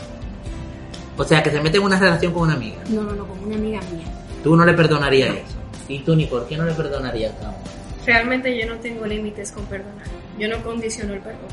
O 1.15 1.23
sea, 1.23 1.43
que 1.43 1.51
se 1.51 1.61
mete 1.61 1.77
en 1.77 1.83
una 1.83 1.99
relación 1.99 2.33
con 2.33 2.41
una 2.41 2.55
amiga. 2.55 2.77
No, 2.89 3.03
no, 3.03 3.11
no, 3.13 3.27
con 3.27 3.39
una 3.43 3.55
amiga 3.55 3.79
mía. 3.91 4.07
Tú 4.43 4.55
no 4.55 4.65
le 4.65 4.73
perdonarías 4.73 5.35
eso. 5.35 5.55
¿Y 5.87 5.99
tú 5.99 6.15
ni 6.15 6.25
por 6.25 6.47
qué 6.47 6.57
no 6.57 6.65
le 6.65 6.73
perdonarías 6.73 7.31
a 7.43 7.53
Realmente 8.03 8.57
yo 8.57 8.65
no 8.65 8.79
tengo 8.79 9.05
límites 9.05 9.51
con 9.51 9.65
perdonar. 9.65 10.07
Yo 10.39 10.47
no 10.47 10.63
condiciono 10.63 11.13
el 11.13 11.19
perdón. 11.19 11.47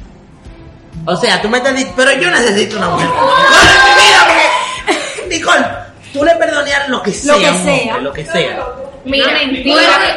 O 1.04 1.16
sea, 1.16 1.42
tú 1.42 1.50
me 1.50 1.58
estás 1.58 1.74
diciendo, 1.74 2.02
pero 2.02 2.18
yo 2.18 2.30
necesito 2.30 2.78
una 2.78 2.88
mujer. 2.88 3.08
¡Nicole, 3.08 3.72
mi 3.84 4.02
vida! 4.02 4.26
Porque... 4.86 5.36
Nicole, 5.36 5.66
tú 6.14 6.24
le 6.24 6.34
perdonarías 6.36 6.88
lo 6.88 7.02
que 7.02 7.12
sea. 7.12 7.36
que 7.36 7.46
a 7.46 7.52
un 7.52 7.58
hombre, 7.58 7.74
sea. 7.82 7.98
Lo 7.98 8.12
que 8.14 8.24
sea. 8.24 8.66
Mira, 9.04 9.26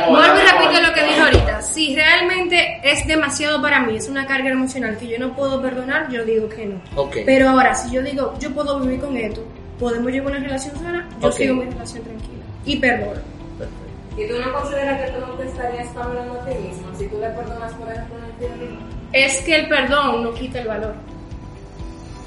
vuelvo, 0.08 0.38
y 0.38 0.42
repito 0.52 0.82
lo 0.82 0.94
que 0.94 1.04
dije 1.04 1.20
ahorita. 1.20 1.62
Si 1.62 1.96
realmente 1.96 2.80
es 2.84 3.06
demasiado 3.08 3.62
para 3.62 3.80
mí, 3.82 3.98
es 3.98 4.08
una 4.08 4.26
carga 4.26 4.50
emocional 4.50 4.98
que 4.98 5.08
yo 5.08 5.18
no 5.20 5.36
puedo 5.36 5.62
perdonar, 5.62 6.10
yo 6.12 6.24
digo 6.24 6.48
que 6.50 6.66
no. 6.68 6.82
Ok. 6.96 7.18
Pero 7.26 7.50
ahora, 7.50 7.74
si 7.76 7.92
yo 7.92 8.02
digo, 8.02 8.34
yo 8.40 8.52
puedo 8.54 8.80
vivir 8.80 9.00
con 9.00 9.18
esto, 9.18 9.44
podemos 9.80 10.12
llevar 10.12 10.34
una 10.34 10.40
relación 10.42 10.76
sana, 10.78 11.08
yo 11.22 11.28
Ok. 11.28 11.34
sigo 11.34 11.56
mi 11.56 11.66
relación 11.66 12.04
tranquila. 12.04 12.44
Y 12.66 12.76
perdono. 12.78 13.22
Perfecto. 13.58 14.22
¿Y 14.22 14.28
tú 14.28 14.34
no 14.40 14.54
consideras 14.54 15.02
que 15.02 15.12
tú 15.12 15.20
no 15.26 15.34
te 15.34 15.46
estarías 15.46 15.88
perdonando 15.88 16.42
a 16.42 16.46
ti 16.46 16.56
mismo? 16.56 16.88
Si 16.98 17.08
tú 17.08 17.18
le 17.20 17.30
perdonas, 17.30 17.74
por 17.74 17.92
ejemplo, 17.92 18.16
infidelidad. 18.40 18.80
Es 19.12 19.42
que 19.42 19.56
el 19.56 19.68
perdón 19.68 20.24
no 20.24 20.34
quita 20.34 20.60
el 20.60 20.68
valor. 20.68 20.94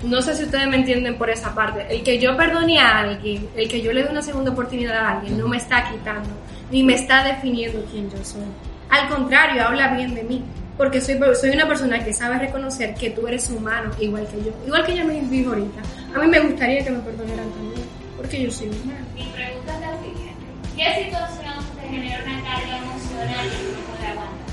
No 0.04 0.22
sé 0.22 0.36
si 0.36 0.44
ustedes 0.44 0.68
me 0.68 0.76
entienden 0.76 1.18
por 1.18 1.28
esa 1.28 1.52
parte. 1.54 1.84
El 1.90 2.04
que 2.04 2.20
yo 2.20 2.36
perdone 2.36 2.78
a 2.78 2.98
alguien, 3.00 3.48
el 3.56 3.68
que 3.68 3.80
yo 3.82 3.92
le 3.92 4.04
dé 4.04 4.10
una 4.10 4.22
segunda 4.22 4.52
oportunidad 4.52 4.96
a 4.96 5.10
alguien, 5.18 5.36
no 5.36 5.48
me 5.48 5.56
está 5.56 5.90
quitando, 5.90 6.28
ni 6.70 6.82
me 6.82 6.94
está 6.94 7.24
definiendo 7.24 7.84
quién 7.90 8.10
yo 8.10 8.22
soy. 8.24 8.42
Al 8.90 9.08
contrario, 9.08 9.62
habla 9.62 9.94
bien 9.94 10.14
de 10.14 10.22
mí. 10.22 10.44
Porque 10.76 11.00
soy, 11.00 11.18
soy 11.34 11.50
una 11.50 11.66
persona 11.66 12.04
que 12.04 12.12
sabe 12.12 12.38
reconocer 12.38 12.94
que 12.94 13.10
tú 13.10 13.26
eres 13.26 13.50
humano, 13.50 13.90
igual 13.98 14.28
que 14.28 14.44
yo. 14.44 14.52
Igual 14.64 14.86
que 14.86 14.92
ella 14.92 15.04
me 15.04 15.20
dijo 15.22 15.50
ahorita. 15.50 15.80
A 16.14 16.18
mí 16.20 16.26
me 16.28 16.38
gustaría 16.38 16.84
que 16.84 16.90
me 16.90 17.00
perdonaran 17.00 17.50
también, 17.50 17.82
porque 18.16 18.42
yo 18.42 18.50
soy 18.50 18.68
humana. 18.68 19.04
Mi 19.16 19.24
pregunta 19.24 19.74
es 19.74 19.80
la 19.80 19.98
siguiente. 19.98 20.28
¿Qué 20.76 21.04
situación 21.04 21.54
te 21.74 21.88
genera 21.88 22.22
una 22.22 22.42
carga 22.44 22.78
emocional 22.78 23.46
tú 23.50 23.72
no 23.74 23.80
puedes 23.88 24.08
aguantar? 24.08 24.48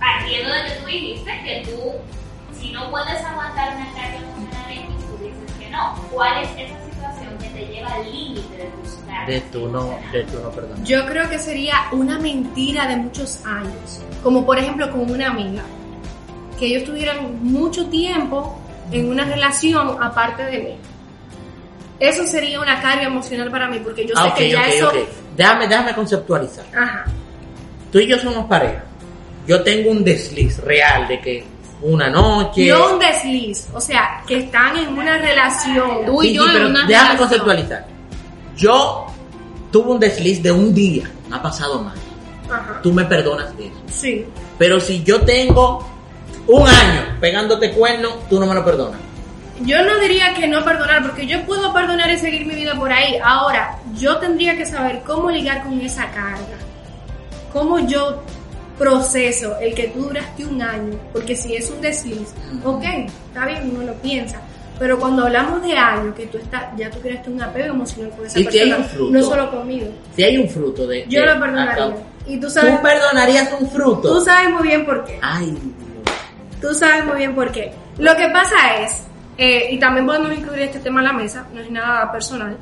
Partiendo 0.00 0.54
de 0.54 0.62
que 0.64 0.70
tú 0.80 0.86
dijiste 0.86 1.30
que 1.44 1.70
tú, 1.70 2.58
si 2.60 2.72
no 2.72 2.90
puedes 2.90 3.24
aguantar 3.24 3.76
una 3.76 3.92
carga 3.92 4.16
emocional 4.16 4.50
tú 5.06 5.24
dices 5.24 5.56
que 5.56 5.70
no. 5.70 5.94
¿Cuál 6.10 6.42
es 6.42 6.50
esa 6.58 6.79
te 7.60 7.72
lleva 7.72 7.92
al 7.94 8.10
límite 8.10 8.56
de 8.56 8.64
tus 8.64 8.94
cargas 9.06 9.26
De 9.26 9.40
tú 9.52 9.68
no, 9.68 9.98
de 10.12 10.24
tú 10.24 10.38
no 10.42 10.50
perdonar. 10.50 10.84
Yo 10.84 11.06
creo 11.06 11.28
que 11.28 11.38
sería 11.38 11.74
una 11.92 12.18
mentira 12.18 12.86
de 12.86 12.96
muchos 12.96 13.44
años. 13.44 14.00
Como 14.22 14.44
por 14.44 14.58
ejemplo 14.58 14.90
con 14.90 15.10
una 15.10 15.28
amiga. 15.28 15.62
Que 16.58 16.66
ellos 16.66 16.84
tuvieran 16.84 17.42
mucho 17.42 17.86
tiempo 17.86 18.58
en 18.92 19.08
una 19.08 19.24
relación 19.24 20.02
aparte 20.02 20.44
de 20.44 20.58
mí. 20.58 20.76
Eso 21.98 22.26
sería 22.26 22.60
una 22.60 22.80
carga 22.80 23.04
emocional 23.04 23.50
para 23.50 23.68
mí 23.68 23.80
porque 23.82 24.06
yo 24.06 24.14
sé 24.14 24.22
Ah, 24.22 24.28
ok, 24.28 24.34
que 24.36 24.50
ya 24.50 24.68
eso... 24.68 24.92
Déjame, 25.36 25.68
déjame 25.68 25.94
conceptualizar. 25.94 26.64
Ajá. 26.74 27.04
Tú 27.92 27.98
y 27.98 28.06
yo 28.06 28.18
somos 28.18 28.46
pareja. 28.46 28.84
Yo 29.46 29.62
tengo 29.62 29.90
un 29.90 30.04
desliz 30.04 30.58
real 30.58 31.08
de 31.08 31.20
que 31.20 31.44
una 31.82 32.08
noche. 32.10 32.68
No 32.68 32.94
un 32.94 32.98
desliz. 32.98 33.68
O 33.74 33.80
sea, 33.80 34.22
que 34.26 34.38
están 34.40 34.76
en 34.76 34.88
una 34.98 35.18
relación. 35.18 36.04
Tú 36.06 36.22
y 36.22 36.28
Sí, 36.28 36.34
yo 36.34 36.44
sí, 36.44 36.56
en 36.56 36.66
una 36.66 36.86
déjame 36.86 36.88
relación. 36.88 37.16
conceptualizar. 37.18 37.86
Yo 38.56 39.06
tuve 39.70 39.90
un 39.92 40.00
desliz 40.00 40.42
de 40.42 40.52
un 40.52 40.74
día, 40.74 41.10
no 41.28 41.36
ha 41.36 41.42
pasado 41.42 41.82
más. 41.82 41.94
Ajá. 42.50 42.80
Tú 42.82 42.92
me 42.92 43.04
perdonas 43.04 43.56
de 43.56 43.66
eso. 43.66 43.76
Sí. 43.88 44.26
Pero 44.58 44.80
si 44.80 45.02
yo 45.04 45.20
tengo 45.22 45.88
un 46.46 46.66
año 46.66 47.16
pegándote 47.20 47.70
cuernos, 47.72 48.28
tú 48.28 48.38
no 48.40 48.46
me 48.46 48.54
lo 48.54 48.64
perdonas. 48.64 49.00
Yo 49.62 49.82
no 49.84 49.98
diría 50.00 50.32
que 50.34 50.48
no 50.48 50.64
perdonar, 50.64 51.02
porque 51.02 51.26
yo 51.26 51.44
puedo 51.44 51.72
perdonar 51.72 52.10
y 52.10 52.18
seguir 52.18 52.46
mi 52.46 52.54
vida 52.54 52.74
por 52.74 52.90
ahí. 52.90 53.16
Ahora, 53.22 53.78
yo 53.94 54.16
tendría 54.16 54.56
que 54.56 54.64
saber 54.66 55.02
cómo 55.06 55.30
ligar 55.30 55.62
con 55.62 55.78
esa 55.80 56.10
carga. 56.10 56.56
Cómo 57.52 57.78
yo 57.80 58.22
proceso 58.84 59.56
el 59.60 59.74
que 59.74 59.88
tú 59.88 60.00
duraste 60.04 60.44
un 60.46 60.60
año, 60.62 60.98
porque 61.12 61.36
si 61.36 61.54
es 61.54 61.70
un 61.70 61.80
desliz, 61.82 62.32
ok, 62.64 62.82
está 63.28 63.46
bien, 63.46 63.70
uno 63.76 63.86
lo 63.86 63.94
piensa. 63.94 64.40
Pero 64.78 64.98
cuando 64.98 65.26
hablamos 65.26 65.62
de 65.62 65.76
algo 65.76 66.14
que 66.14 66.26
tú 66.26 66.38
estás, 66.38 66.64
ya 66.78 66.90
tú 66.90 66.98
creaste 67.00 67.28
un 67.28 67.42
apego 67.42 67.74
emocional 67.74 68.10
con 68.16 68.24
esa 68.26 68.40
Y 68.40 68.46
que 68.46 68.62
hay 68.62 68.70
persona, 68.70 68.84
un 68.86 68.90
fruto. 68.90 69.12
no 69.12 69.22
solo 69.22 69.50
conmigo. 69.50 69.86
Si 70.16 70.22
hay 70.24 70.38
un 70.38 70.48
fruto 70.48 70.86
de. 70.86 71.04
Yo 71.06 71.20
de- 71.20 71.26
lo 71.26 71.38
perdonaría. 71.40 71.72
acá- 71.72 71.94
Y 72.26 72.40
tú 72.40 72.48
sabes, 72.48 72.76
¿Tú 72.76 72.82
perdonarías 72.82 73.52
un 73.60 73.68
fruto? 73.70 74.14
tú 74.14 74.20
sabes 74.24 74.48
muy 74.50 74.62
bien 74.68 74.86
por 74.86 75.04
qué. 75.04 75.18
Ay, 75.22 75.56
Tú 76.62 76.74
sabes 76.74 77.04
muy 77.06 77.16
bien 77.18 77.34
por 77.34 77.50
qué. 77.52 77.72
Lo 77.98 78.14
que 78.16 78.28
pasa 78.28 78.54
es, 78.82 79.02
eh, 79.38 79.68
y 79.70 79.78
también 79.78 80.04
podemos 80.06 80.32
incluir 80.32 80.60
este 80.62 80.78
tema 80.78 81.00
a 81.00 81.04
la 81.04 81.12
mesa, 81.12 81.46
no 81.54 81.60
es 81.60 81.70
nada 81.70 82.10
personal. 82.12 82.56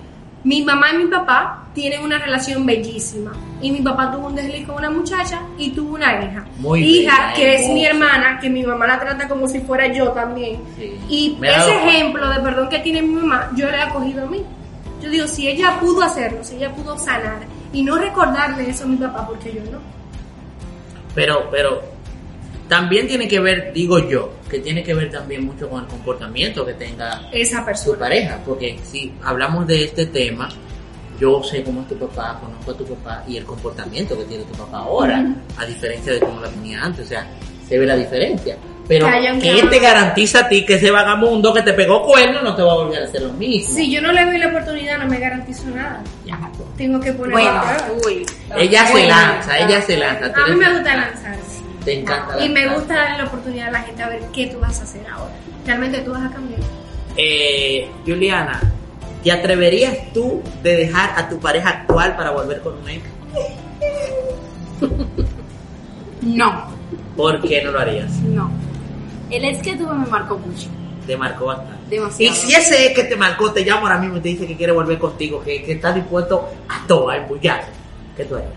Mi 0.45 0.63
mamá 0.63 0.93
y 0.93 0.99
mi 0.99 1.07
papá 1.07 1.65
tienen 1.75 2.03
una 2.03 2.19
relación 2.19 2.65
bellísima. 2.65 3.33
Y 3.61 3.73
mi 3.73 3.81
papá 3.81 4.11
tuvo 4.11 4.29
un 4.29 4.37
desliz 4.37 4.67
con 4.67 4.77
una 4.77 4.91
muchacha 4.91 5.41
y 5.59 5.71
tuvo 5.71 5.95
una 5.97 6.23
hija. 6.23 6.45
Muy 6.59 6.81
hija 6.83 7.13
bella, 7.13 7.35
que 7.35 7.55
es 7.57 7.69
mi 7.69 7.85
hermana, 7.85 8.39
que 8.41 8.49
mi 8.49 8.63
mamá 8.63 8.87
la 8.87 9.01
trata 9.01 9.29
como 9.29 9.49
si 9.49 9.61
fuera 9.61 9.93
yo 9.93 10.11
también. 10.13 10.61
Sí. 10.77 10.99
Y 11.09 11.37
Me 11.41 11.49
ese 11.49 11.77
ejemplo 11.77 12.29
de 12.29 12.41
perdón 12.41 12.69
que 12.69 12.79
tiene 12.79 13.03
mi 13.03 13.15
mamá, 13.15 13.51
yo 13.57 13.71
le 13.71 13.77
he 13.77 13.83
acogido 13.83 14.25
a 14.25 14.27
mí. 14.27 14.45
Yo 15.03 15.11
digo, 15.11 15.27
si 15.27 15.49
ella 15.49 15.79
pudo 15.81 16.03
hacerlo, 16.03 16.43
si 16.43 16.57
ella 16.57 16.73
pudo 16.73 16.99
sanar 16.99 17.39
y 17.73 17.83
no 17.83 17.97
recordarle 17.99 18.71
eso 18.71 18.85
a 18.85 18.87
mi 18.87 18.97
papá, 18.97 19.27
porque 19.27 19.53
yo 19.53 19.61
no. 19.71 19.79
Pero, 21.15 21.49
pero 21.51 21.83
también 22.69 23.09
tiene 23.09 23.27
que 23.27 23.41
ver, 23.41 23.73
digo 23.73 23.99
yo, 24.09 24.33
que 24.49 24.59
tiene 24.59 24.83
que 24.83 24.95
ver 24.95 25.11
también 25.11 25.45
mucho 25.45 25.69
con 25.69 25.83
el 25.83 25.89
comportamiento 25.89 26.65
que 26.65 26.75
tenga 26.75 27.29
Esa 27.33 27.65
persona. 27.65 27.99
pareja, 27.99 28.39
porque 28.45 28.79
si 28.83 29.13
hablamos 29.23 29.67
de 29.67 29.85
este 29.85 30.07
tema, 30.07 30.49
yo 31.19 31.43
sé 31.43 31.63
cómo 31.65 31.83
es 31.83 31.89
tu 31.89 31.97
papá, 31.99 32.39
conozco 32.41 32.71
a 32.71 32.77
tu 32.77 32.85
papá 32.95 33.25
y 33.27 33.37
el 33.37 33.45
comportamiento 33.45 34.17
que 34.17 34.25
tiene 34.25 34.45
tu 34.45 34.53
papá 34.53 34.79
ahora, 34.79 35.25
a 35.57 35.67
diferencia 35.67 36.13
de 36.13 36.21
cómo 36.21 36.41
la 36.41 36.49
tenía 36.49 36.83
antes, 36.83 37.07
o 37.07 37.09
sea, 37.09 37.27
se 37.69 37.79
ve 37.79 37.87
la 37.87 37.97
diferencia. 37.97 38.57
Pero 38.87 39.07
¿qué 39.43 39.67
te 39.69 39.79
garantiza 39.81 40.41
a 40.41 40.49
ti 40.49 40.65
que 40.65 40.77
ese 40.77 40.91
vagamundo 40.91 41.53
que 41.53 41.61
te 41.61 41.75
pegó 41.75 42.03
cuerno 42.03 42.41
no 42.41 42.55
te 42.57 42.63
va 42.63 42.73
a 42.73 42.77
volver 42.77 43.03
a 43.03 43.05
hacer 43.05 43.21
lo 43.21 43.35
mismo? 43.35 43.75
Si 43.75 43.91
yo 43.91 44.01
no 44.01 44.13
le 44.13 44.25
doy 44.25 44.39
la 44.39 44.49
oportunidad, 44.49 44.99
no 44.99 45.07
me 45.07 45.19
garantizo 45.19 45.69
nada. 45.69 46.03
Ya. 46.25 46.39
Tengo 46.79 46.99
que 46.99 47.13
poner 47.13 47.33
Bueno. 47.33 47.63
Uy. 48.07 48.25
Ella 48.57 48.87
se 48.87 49.07
lanza, 49.07 49.59
ella 49.59 49.83
se 49.83 49.97
lanza. 49.99 50.33
A 50.35 50.47
mí 50.47 50.57
me 50.57 50.73
gusta 50.73 50.97
lanzarme. 50.97 51.58
Te 51.89 52.01
encanta 52.01 52.45
Y 52.45 52.51
me 52.51 52.69
gusta 52.69 52.95
darle 52.95 53.17
la 53.17 53.25
oportunidad 53.25 53.69
a 53.69 53.71
la 53.71 53.81
gente 53.81 54.03
a 54.03 54.11
ver 54.11 54.21
qué 54.35 54.49
tú 54.49 54.61
vas 54.61 54.79
a 54.79 54.83
hacer 54.83 55.07
ahora. 55.07 55.33
Realmente 55.65 56.01
tú 56.01 56.11
vas 56.13 56.23
a 56.23 56.31
cambiar. 56.31 56.61
Eh, 57.17 57.89
Juliana, 58.05 58.61
¿te 59.25 59.33
atreverías 59.33 60.13
tú 60.13 60.43
de 60.63 60.77
dejar 60.77 61.19
a 61.19 61.31
tu 61.31 61.41
pareja 61.41 61.71
actual 61.71 62.15
para 62.15 62.33
volver 62.33 62.61
con 62.61 62.75
un 62.77 62.91
ex? 62.91 63.03
No, 66.21 66.65
¿Por 67.17 67.41
qué 67.41 67.63
no 67.63 67.71
lo 67.71 67.81
harías? 67.81 68.13
no. 68.21 68.51
El 69.31 69.45
ex 69.47 69.63
que 69.63 69.75
tuve 69.77 69.95
me 69.95 70.07
marcó 70.07 70.37
mucho. 70.37 70.69
Te 71.07 71.17
marcó 71.17 71.47
bastante. 71.47 71.97
Demasiado. 71.97 72.35
Y 72.35 72.37
si 72.37 72.55
ese 72.55 72.87
ex 72.87 72.97
que 72.97 73.05
te 73.05 73.17
marcó 73.17 73.51
te 73.51 73.65
llama 73.65 73.83
ahora 73.83 73.99
mismo 73.99 74.19
y 74.19 74.21
te 74.21 74.29
dice 74.29 74.47
que 74.47 74.57
quiere 74.57 74.73
volver 74.73 74.99
contigo, 74.99 75.43
que, 75.43 75.63
que 75.63 75.73
está 75.73 75.93
dispuesto 75.93 76.51
a 76.69 76.87
todo, 76.87 77.09
a 77.09 77.17
embullarte, 77.17 77.71
¿qué 78.15 78.25
tú 78.25 78.35
harías? 78.35 78.53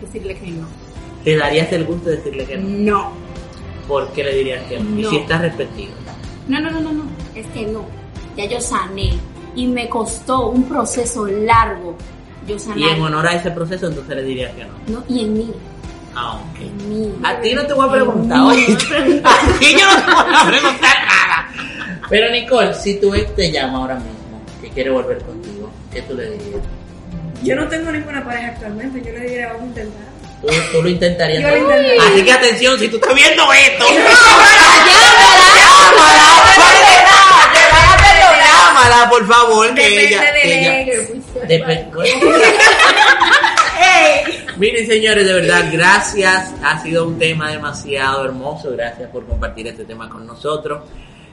Decirle 0.00 0.36
que 0.38 0.50
no. 0.52 0.89
¿Te 1.24 1.36
darías 1.36 1.72
el 1.72 1.84
gusto 1.84 2.10
de 2.10 2.16
decirle 2.16 2.46
que 2.46 2.56
no? 2.56 2.68
No. 2.68 3.12
¿Por 3.86 4.08
qué 4.12 4.24
le 4.24 4.34
dirías 4.34 4.62
que 4.64 4.78
no? 4.78 4.98
Y 4.98 5.04
si 5.04 5.16
estás 5.16 5.40
arrepentido. 5.40 5.92
No, 6.48 6.60
no, 6.60 6.70
no, 6.70 6.80
no, 6.80 6.92
no. 6.92 7.04
Es 7.34 7.46
que 7.48 7.66
no. 7.66 7.84
Ya 8.36 8.46
yo 8.46 8.60
sané. 8.60 9.12
Y 9.54 9.66
me 9.66 9.88
costó 9.88 10.48
un 10.50 10.64
proceso 10.64 11.26
largo. 11.26 11.96
Yo 12.46 12.58
sanar. 12.58 12.78
Y 12.78 12.84
en 12.84 13.02
honor 13.02 13.26
a 13.26 13.34
ese 13.34 13.50
proceso, 13.50 13.88
entonces 13.88 14.16
le 14.16 14.22
dirías 14.22 14.54
que 14.54 14.64
no. 14.64 14.70
No, 14.86 15.04
y 15.08 15.24
en 15.24 15.34
mí. 15.34 15.50
Aunque. 16.14 16.66
En 16.66 16.88
mí. 16.88 17.14
A 17.22 17.40
ti 17.40 17.54
no 17.54 17.66
te 17.66 17.74
voy 17.74 17.88
a 17.88 17.92
preguntar, 17.92 18.40
oye. 18.40 18.66
A 19.24 19.58
ti 19.58 19.76
yo 19.78 19.86
no 19.86 19.96
te 19.96 20.12
voy 20.12 20.34
a 20.34 20.48
preguntar 20.48 20.96
nada. 21.06 21.50
Pero 22.08 22.30
Nicole, 22.32 22.74
si 22.74 23.00
tu 23.00 23.14
ex 23.14 23.34
te 23.34 23.52
llama 23.52 23.78
ahora 23.78 23.94
mismo, 23.96 24.42
que 24.60 24.68
quiere 24.70 24.90
volver 24.90 25.18
contigo, 25.22 25.70
¿qué 25.92 26.02
tú 26.02 26.14
le 26.14 26.30
dirías? 26.30 26.62
Yo 27.42 27.56
no 27.56 27.68
tengo 27.68 27.92
ninguna 27.92 28.24
pareja 28.24 28.48
actualmente. 28.48 29.00
Yo 29.00 29.12
le 29.12 29.20
diría, 29.20 29.48
vamos 29.48 29.62
a 29.62 29.66
intentar. 29.66 30.09
Tú, 30.40 30.48
tú 30.72 30.82
lo 30.82 30.88
intentarías. 30.88 31.42
Yo 31.42 31.48
lo 31.48 31.56
intentaría. 31.58 32.02
Así 32.02 32.24
que 32.24 32.32
atención, 32.32 32.78
si 32.78 32.88
tú 32.88 32.96
estás 32.96 33.14
viendo 33.14 33.52
esto. 33.52 33.84
Llámala, 38.38 39.10
por 39.10 39.26
favor, 39.26 39.74
que 39.74 40.06
ella. 40.06 40.22
Miren 44.56 44.86
señores, 44.86 45.26
de 45.26 45.32
verdad, 45.32 45.70
gracias. 45.72 46.52
Ha 46.62 46.82
sido 46.82 47.06
un 47.06 47.18
tema 47.18 47.50
demasiado 47.50 48.24
hermoso. 48.24 48.72
Gracias 48.72 49.10
por 49.10 49.26
compartir 49.26 49.66
este 49.68 49.84
tema 49.84 50.08
con 50.08 50.26
nosotros. 50.26 50.82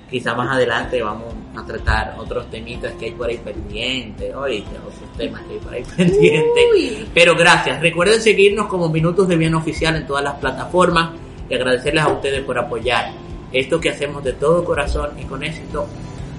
Quizá 0.10 0.34
más 0.36 0.56
adelante 0.56 1.02
vamos 1.02 1.34
a 1.56 1.66
tratar 1.66 2.16
otros 2.18 2.50
temitas 2.50 2.94
que 2.94 3.06
hay 3.06 3.12
por 3.12 3.30
ahí 3.30 3.38
pendientes. 3.38 4.34
Oíste, 4.34 4.78
otros 4.78 5.18
temas 5.18 5.42
que 5.44 5.54
hay 5.54 5.60
por 5.60 5.74
ahí 5.74 5.84
pendientes. 5.98 7.08
Pero 7.14 7.36
gracias. 7.36 7.82
Recuerden 7.82 8.22
seguirnos 8.22 8.68
como 8.68 8.88
Minutos 8.90 9.28
de 9.28 9.36
Bien 9.36 9.54
Oficial 9.56 9.96
en 9.96 10.08
todas 10.08 10.24
las 10.24 10.36
plataformas 10.36 11.12
y 11.50 11.56
agradecerles 11.56 12.04
a 12.04 12.10
ustedes 12.10 12.42
por 12.44 12.58
apoyar 12.58 13.12
esto 13.52 13.80
que 13.80 13.90
hacemos 13.90 14.24
de 14.24 14.34
todo 14.34 14.64
corazón 14.64 15.12
y 15.20 15.24
con 15.24 15.44
éxito 15.44 15.88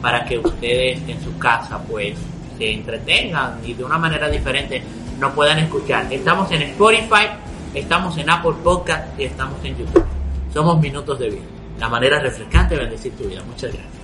para 0.00 0.24
que 0.24 0.38
ustedes 0.38 1.00
en 1.08 1.22
su 1.22 1.36
casa 1.38 1.82
pues 1.88 2.16
se 2.56 2.72
entretengan 2.72 3.60
y 3.64 3.74
de 3.74 3.84
una 3.84 3.98
manera 3.98 4.28
diferente 4.28 4.82
nos 5.18 5.32
puedan 5.32 5.58
escuchar. 5.58 6.12
Estamos 6.12 6.50
en 6.52 6.62
Spotify, 6.62 7.28
estamos 7.74 8.16
en 8.18 8.30
Apple 8.30 8.54
Podcast 8.62 9.18
y 9.18 9.24
estamos 9.24 9.62
en 9.64 9.76
YouTube. 9.76 10.04
Somos 10.52 10.80
Minutos 10.80 11.18
de 11.18 11.30
Vida, 11.30 11.42
la 11.78 11.88
manera 11.88 12.18
refrescante 12.18 12.74
de 12.74 12.80
bendecir 12.82 13.16
tu 13.16 13.24
vida. 13.24 13.42
Muchas 13.44 13.72
gracias. 13.72 13.97